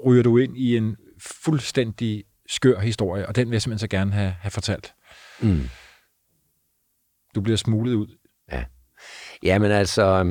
[0.06, 4.12] ryger du ind i en fuldstændig skør historie, og den vil jeg simpelthen så gerne
[4.12, 4.94] have, have fortalt.
[5.40, 5.70] Mm.
[7.36, 8.08] Du bliver smuglet ud.
[9.44, 10.24] Jamen altså,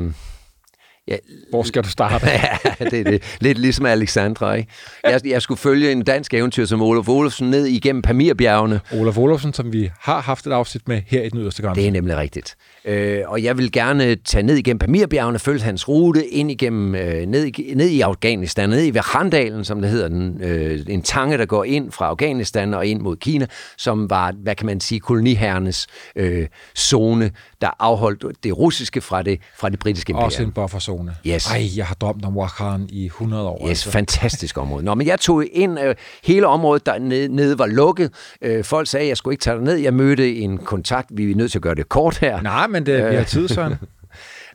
[1.10, 1.18] øhm,
[1.50, 2.26] Hvor skal du starte?
[2.80, 3.22] ja, det er det.
[3.40, 4.70] Lidt ligesom Alexandra, ikke?
[5.04, 8.80] Jeg, jeg skulle følge en dansk eventyr som Olof Olofsen ned igennem Pamirbjergene.
[8.92, 11.80] Olaf Olofsen, som vi har haft et afsnit med her i den yderste grænse.
[11.80, 12.56] Det er nemlig rigtigt.
[12.88, 17.26] Øh, og jeg vil gerne tage ned igennem Pamirbjergene, følge hans rute ind igennem, øh,
[17.26, 21.38] ned, i- ned i Afghanistan, ned i Verhandalen, som det hedder, den, øh, en tange,
[21.38, 23.46] der går ind fra Afghanistan og ind mod Kina,
[23.78, 25.86] som var, hvad kan man sige, koloniherrenes
[26.16, 26.46] øh,
[26.78, 27.30] zone,
[27.60, 30.26] der afholdt det russiske fra det, fra det britiske imperium.
[30.26, 31.14] Også en bufferzone.
[31.26, 31.46] Yes.
[31.46, 33.68] Ej, jeg har drømt om Wakhan i 100 år.
[33.70, 34.84] Yes, fantastisk område.
[34.84, 38.10] Nå, men jeg tog ind, øh, hele området dernede nede var lukket.
[38.42, 39.74] Øh, folk sagde, at jeg skulle ikke tage ned.
[39.74, 41.06] Jeg mødte en kontakt.
[41.12, 42.42] Vi er nødt til at gøre det kort her.
[42.42, 43.74] Nej, men det, vi har tid, Søren.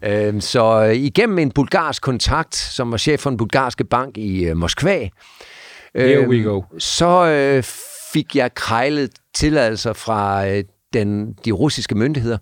[0.05, 4.45] Øh, så øh, igennem en bulgarsk kontakt, som var chef for en bulgarske bank i
[4.45, 5.09] øh, Moskva,
[5.95, 6.61] Here we go.
[6.77, 7.63] så øh,
[8.13, 10.63] fik jeg krejlet tilladelser fra øh,
[10.93, 12.37] den, de russiske myndigheder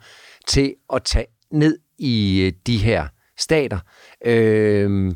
[0.48, 3.08] til at tage ned i øh, de her
[3.40, 3.80] stater,
[4.26, 5.12] øh,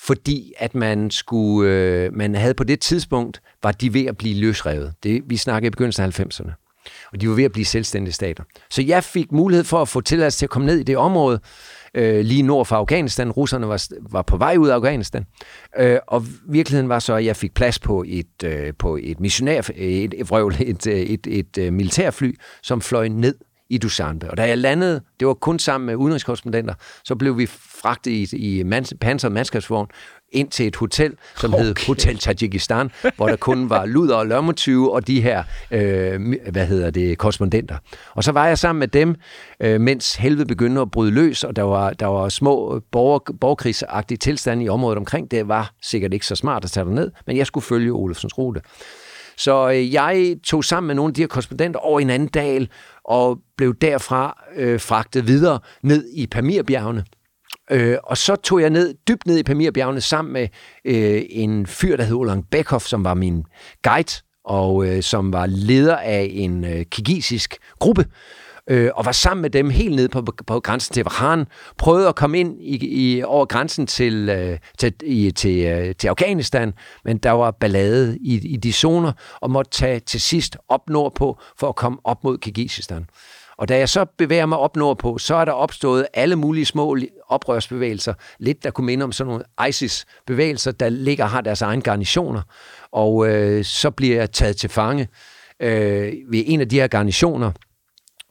[0.00, 4.40] fordi at man skulle, øh, man havde på det tidspunkt, var de ved at blive
[4.40, 4.94] løsrevet.
[5.02, 6.61] Det, vi snakker i begyndelsen af 90'erne.
[7.12, 8.44] Og de var ved at blive selvstændige stater.
[8.70, 11.40] Så jeg fik mulighed for at få tilladelse til at komme ned i det område,
[11.94, 13.30] øh, lige nord for Afghanistan.
[13.30, 15.24] Russerne var, var på vej ud af Afghanistan.
[15.78, 19.58] Øh, og virkeligheden var så, at jeg fik plads på et, øh, på et missionær,
[19.74, 23.34] et, et, et, et, et, et øh, militærfly, som fløj ned
[23.72, 24.30] i Dushanbe.
[24.30, 28.36] Og da jeg landede, det var kun sammen med udenrigskorrespondenter, så blev vi fragtet i,
[28.36, 29.86] i mans, panseret mandskabsvogn
[30.32, 31.64] ind til et hotel, som okay.
[31.64, 36.66] hed Hotel Tajikistan, hvor der kun var luder og lommetyve og de her, øh, hvad
[36.66, 37.76] hedder det, korrespondenter.
[38.14, 39.14] Og så var jeg sammen med dem,
[39.60, 44.18] øh, mens helvede begyndte at bryde løs, og der var, der var små borger, borgerkrigsagtige
[44.18, 45.30] tilstande i området omkring.
[45.30, 48.60] Det var sikkert ikke så smart at tage ned, men jeg skulle følge Olofsens rute.
[49.36, 52.68] Så øh, jeg tog sammen med nogle af de her korrespondenter over en anden dal,
[53.04, 57.04] og blev derfra øh, fragtet videre ned i Pamirbjergene.
[57.70, 60.48] Øh, og så tog jeg ned, dybt ned i Pamirbjergene sammen med
[60.84, 63.44] øh, en fyr, der hed Olan Bekhoff, som var min
[63.82, 64.12] guide,
[64.44, 68.06] og øh, som var leder af en øh, kirgisisk gruppe,
[68.70, 71.46] øh, og var sammen med dem helt ned på, på grænsen til Vahan,
[71.78, 76.08] prøvede at komme ind i, i, over grænsen til, øh, til, i, til, øh, til
[76.08, 76.72] Afghanistan,
[77.04, 81.38] men der var ballade i, i de zoner, og måtte tage til sidst op nordpå
[81.58, 83.06] for at komme op mod Kirgisistan.
[83.58, 86.96] Og da jeg så bevæger mig op nordpå, så er der opstået alle mulige små
[87.28, 88.14] oprørsbevægelser.
[88.38, 92.42] Lidt, der kunne minde om sådan nogle ISIS-bevægelser, der ligger og har deres egen garnitioner.
[92.92, 95.08] Og øh, så bliver jeg taget til fange
[95.60, 97.52] øh, ved en af de her garnitioner,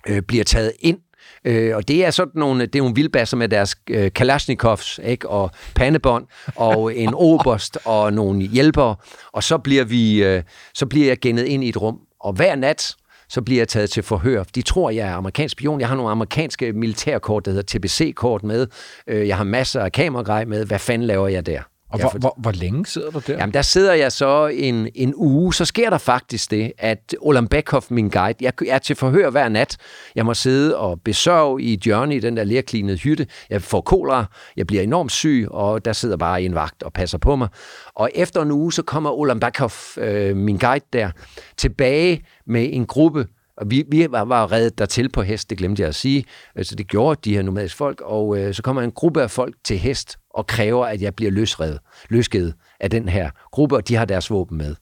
[0.07, 0.97] øh, bliver taget ind
[1.45, 5.29] Øh, og det er sådan nogle, det er nogle vildbasser med deres øh, Kalashnikovs, ikke?
[5.29, 6.25] og pandebånd,
[6.55, 8.95] og en oberst, og nogle hjælpere.
[9.31, 10.43] Og så bliver, vi, øh,
[10.73, 11.99] så bliver jeg gennet ind i et rum.
[12.19, 12.95] Og hver nat,
[13.29, 14.43] så bliver jeg taget til forhør.
[14.43, 15.79] De tror, jeg er amerikansk spion.
[15.79, 18.67] Jeg har nogle amerikanske militærkort, der hedder TBC-kort med.
[19.07, 20.65] Øh, Jeg har masser af kameragrej med.
[20.65, 21.61] Hvad fanden laver jeg der?
[21.91, 23.33] Og Jeg hvor, får- hvor, hvor længe sidder du der?
[23.37, 25.53] Jamen, der sidder jeg så en, en uge.
[25.53, 29.49] Så sker der faktisk det, at Olan Bekhoff, min guide, jeg er til forhør hver
[29.49, 29.77] nat.
[30.15, 33.27] Jeg må sidde og besørge i et hjørne i den der lerklinede hytte.
[33.49, 34.25] Jeg får kolera,
[34.57, 37.47] jeg bliver enormt syg, og der sidder bare en vagt og passer på mig.
[37.95, 41.11] Og efter en uge, så kommer Olan Bekhoff, øh, min guide der,
[41.57, 43.27] tilbage med en gruppe
[43.61, 46.25] og vi, vi var, var reddet dertil på hest, det glemte jeg at sige.
[46.55, 48.01] Øh, så det gjorde de her nomadiske folk.
[48.01, 51.31] Og øh, så kommer en gruppe af folk til hest og kræver, at jeg bliver
[51.31, 54.75] løsredet, løsgivet af den her gruppe, og de har deres våben med.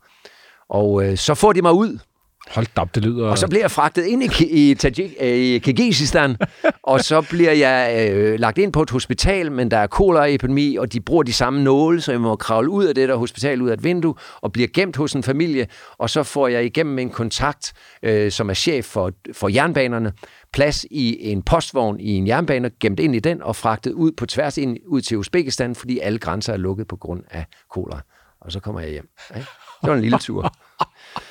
[0.69, 1.99] Og øh, så får de mig ud,
[2.49, 3.29] Hold da op, det lyder...
[3.29, 6.37] og så bliver jeg fragtet ind i, i, Tajik, øh, i Kirgisistan,
[6.83, 10.93] og så bliver jeg øh, lagt ind på et hospital, men der er koleraepidemi, og
[10.93, 13.69] de bruger de samme nåle, så jeg må kravle ud af det der hospital, ud
[13.69, 17.09] af et vindue, og bliver gemt hos en familie, og så får jeg igennem en
[17.09, 17.73] kontakt,
[18.03, 20.13] øh, som er chef for, for jernbanerne,
[20.53, 24.25] plads i en postvogn i en jernbane, gemt ind i den, og fragtet ud på
[24.25, 27.99] tværs ind, ud til Uzbekistan, fordi alle grænser er lukket på grund af kolera.
[28.41, 29.09] Og så kommer jeg hjem.
[29.35, 29.47] Ikke?
[29.81, 30.53] Det var en lille tur.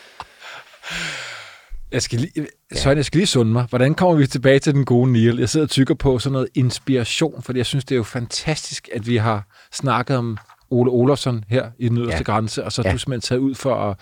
[1.93, 3.67] Jeg skal lige, Søren, jeg skal lige sunde mig.
[3.69, 5.39] Hvordan kommer vi tilbage til den gode Neil?
[5.39, 8.89] Jeg sidder og tykker på sådan noget inspiration, fordi jeg synes, det er jo fantastisk,
[8.93, 10.39] at vi har snakket om
[10.71, 12.23] Ole Olofsson her i den yderste ja.
[12.23, 12.93] grænse, og så ja.
[12.93, 13.97] du simpelthen taget ud for at,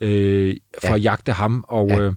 [0.00, 0.94] øh, for ja.
[0.94, 1.64] at jagte ham.
[1.68, 1.98] Og, ja.
[1.98, 2.12] øh,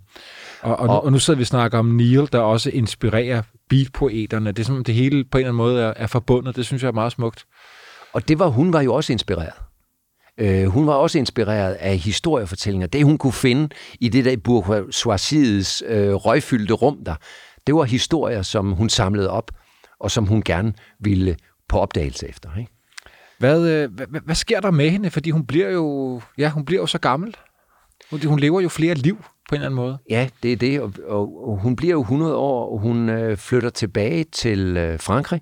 [0.62, 4.52] og, og, og, og nu sidder vi og snakker om Neil, der også inspirerer beatpoeterne.
[4.52, 6.56] Det er som det hele på en eller anden måde er, er forbundet.
[6.56, 7.46] Det synes jeg er meget smukt.
[8.14, 9.54] Og det var, hun var jo også inspireret.
[10.40, 12.88] Øh, hun var også inspireret af historiefortællinger.
[12.88, 13.70] Det, hun kunne finde
[14.00, 17.16] i det der bourgeoisiets øh, røgfyldte rum der,
[17.68, 19.52] det var historier, som hun samlede op,
[20.00, 21.36] og som hun gerne ville
[21.70, 22.50] på opdagelse efter.
[22.60, 22.72] Ikke?
[23.40, 25.12] Hvad, øh, hvad, hvad sker der med hende?
[25.12, 27.36] Fordi hun bliver jo, ja, hun bliver jo så gammel.
[28.12, 29.18] Hun, hun lever jo flere liv
[29.50, 29.98] på en eller anden måde.
[30.10, 33.38] Ja, det er det, og, og, og hun bliver jo 100 år, og hun øh,
[33.38, 35.42] flytter tilbage til øh, Frankrig.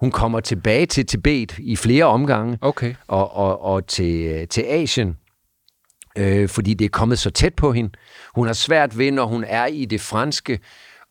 [0.00, 2.94] Hun kommer tilbage til Tibet i flere omgange, okay.
[3.06, 5.16] og, og, og til, til Asien,
[6.18, 7.90] øh, fordi det er kommet så tæt på hende.
[8.34, 10.58] Hun har svært ved, når hun er i det franske,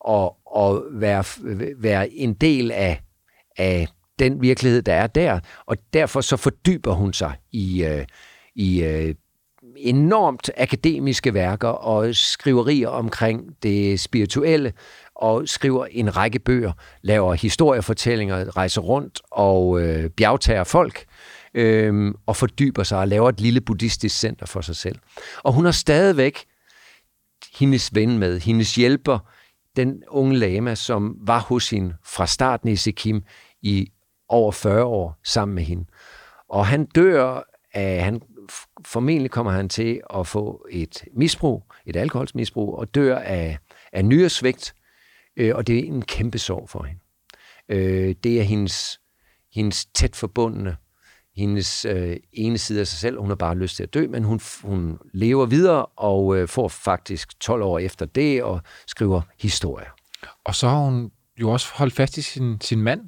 [0.00, 1.24] og, og være,
[1.78, 3.00] være en del af,
[3.56, 8.04] af den virkelighed, der er der, og derfor så fordyber hun sig i, øh,
[8.54, 9.14] i øh,
[9.76, 14.72] enormt akademiske værker og skriverier omkring det spirituelle,
[15.16, 21.04] og skriver en række bøger, laver historiefortællinger, rejser rundt og øh, bjergtager folk,
[21.54, 24.98] øh, og fordyber sig og laver et lille buddhistisk center for sig selv.
[25.42, 26.44] Og hun har stadigvæk
[27.58, 29.18] hendes ven med, hendes hjælper,
[29.76, 33.22] den unge lama, som var hos hende fra starten i Sikkim
[33.62, 33.92] i
[34.28, 35.84] over 40 år sammen med hende.
[36.48, 37.42] Og han dør
[37.74, 38.22] af, han,
[38.84, 43.58] formentlig kommer han til at få et misbrug, et alkoholsmisbrug, og dør af,
[43.92, 44.74] af nyresvigt,
[45.36, 47.00] øh, og det er en kæmpe sorg for hende.
[47.68, 49.00] Øh, det er hendes,
[49.54, 50.76] hendes tæt forbundne,
[51.36, 53.20] hendes øh, ene side af sig selv.
[53.20, 56.68] Hun har bare lyst til at dø, men hun, hun lever videre og øh, får
[56.68, 59.90] faktisk 12 år efter det og skriver historier.
[60.44, 61.10] Og så har hun
[61.40, 63.00] jo også holdt fast i sin, sin mand,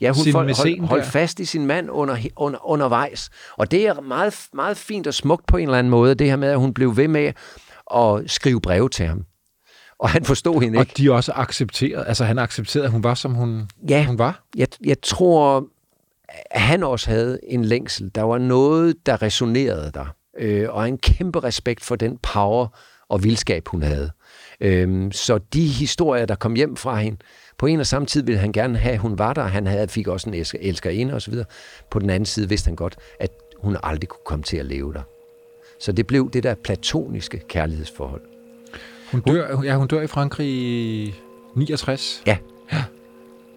[0.00, 3.30] Ja, hun hold, hold, hold fast i sin mand under, under, undervejs.
[3.56, 6.36] Og det er meget, meget fint og smukt på en eller anden måde, det her
[6.36, 7.32] med, at hun blev ved med
[7.94, 9.24] at skrive breve til ham.
[10.02, 10.92] Og han forstod hende ikke.
[10.92, 14.44] Og de også accepterede, altså han accepterede, at hun var, som hun, ja, hun var?
[14.56, 15.66] Jeg, jeg tror,
[16.50, 18.10] at han også havde en længsel.
[18.14, 20.14] Der var noget, der resonerede der.
[20.38, 22.66] Øh, og en kæmpe respekt for den power
[23.08, 24.10] og vildskab, hun havde.
[24.60, 27.18] Øh, så de historier, der kom hjem fra hende,
[27.58, 29.42] på en og samme tid ville han gerne have, at hun var der.
[29.42, 31.46] Han havde, fik også en elskerinde og så videre.
[31.90, 33.30] På den anden side vidste han godt, at
[33.62, 35.02] hun aldrig kunne komme til at leve der.
[35.80, 38.31] Så det blev det der platoniske kærlighedsforhold.
[39.12, 41.14] Hun dør, ja, hun dør i Frankrig i
[41.54, 42.22] 69.
[42.26, 42.36] Ja.
[42.72, 42.84] ja.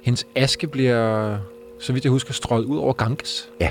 [0.02, 1.38] Hendes aske bliver,
[1.80, 3.50] så vidt jeg husker, strøget ud over Ganges.
[3.60, 3.70] Ja.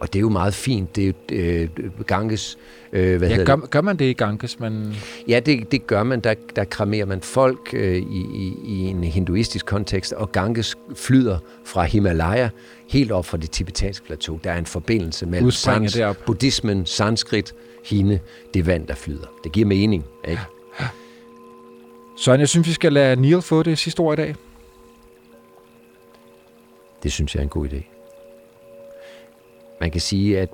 [0.00, 0.96] Og det er jo meget fint.
[0.96, 1.68] Det er jo øh,
[2.06, 2.58] Ganges...
[2.92, 3.70] Øh, hvad ja, hedder gør, det?
[3.70, 4.60] gør man det i Ganges?
[4.60, 4.94] Man...
[5.28, 6.20] Ja, det, det gør man.
[6.20, 11.38] Der, der kremerer man folk øh, i, i, i en hinduistisk kontekst, og Ganges flyder
[11.64, 12.48] fra Himalaya
[12.88, 14.38] helt op fra det tibetanske plateau.
[14.44, 18.18] Der er en forbindelse mellem sans, buddhismen, sanskrit, hende,
[18.54, 19.26] det vand, der flyder.
[19.44, 20.40] Det giver mening, ikke?
[20.40, 20.63] Ja.
[22.16, 24.34] Søren, jeg synes, vi skal lade Neil få det sidste ord i dag.
[27.02, 27.82] Det synes jeg er en god idé.
[29.80, 30.48] Man kan sige, at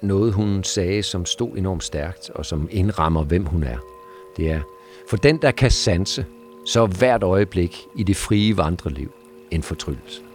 [0.00, 3.78] noget hun sagde, som stod enormt stærkt, og som indrammer, hvem hun er,
[4.36, 4.60] det er,
[5.10, 6.26] for den, der kan sanse,
[6.66, 9.12] så er hvert øjeblik i det frie vandreliv
[9.50, 10.25] en fortryllelse.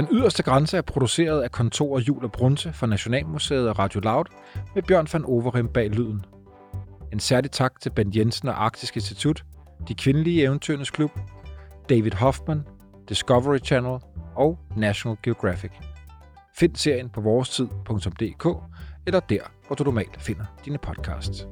[0.00, 4.24] Den yderste grænse er produceret af kontor Jul og Brunse for Nationalmuseet og Radio Loud
[4.74, 6.24] med Bjørn van Overim bag lyden.
[7.12, 9.44] En særlig tak til Bent Jensen og Arktisk Institut,
[9.88, 11.10] De Kvindelige Eventyrernes Klub,
[11.88, 12.62] David Hoffman,
[13.08, 13.98] Discovery Channel
[14.36, 15.72] og National Geographic.
[16.56, 18.46] Find serien på vorestid.dk
[19.06, 21.46] eller der, hvor du normalt finder dine podcasts.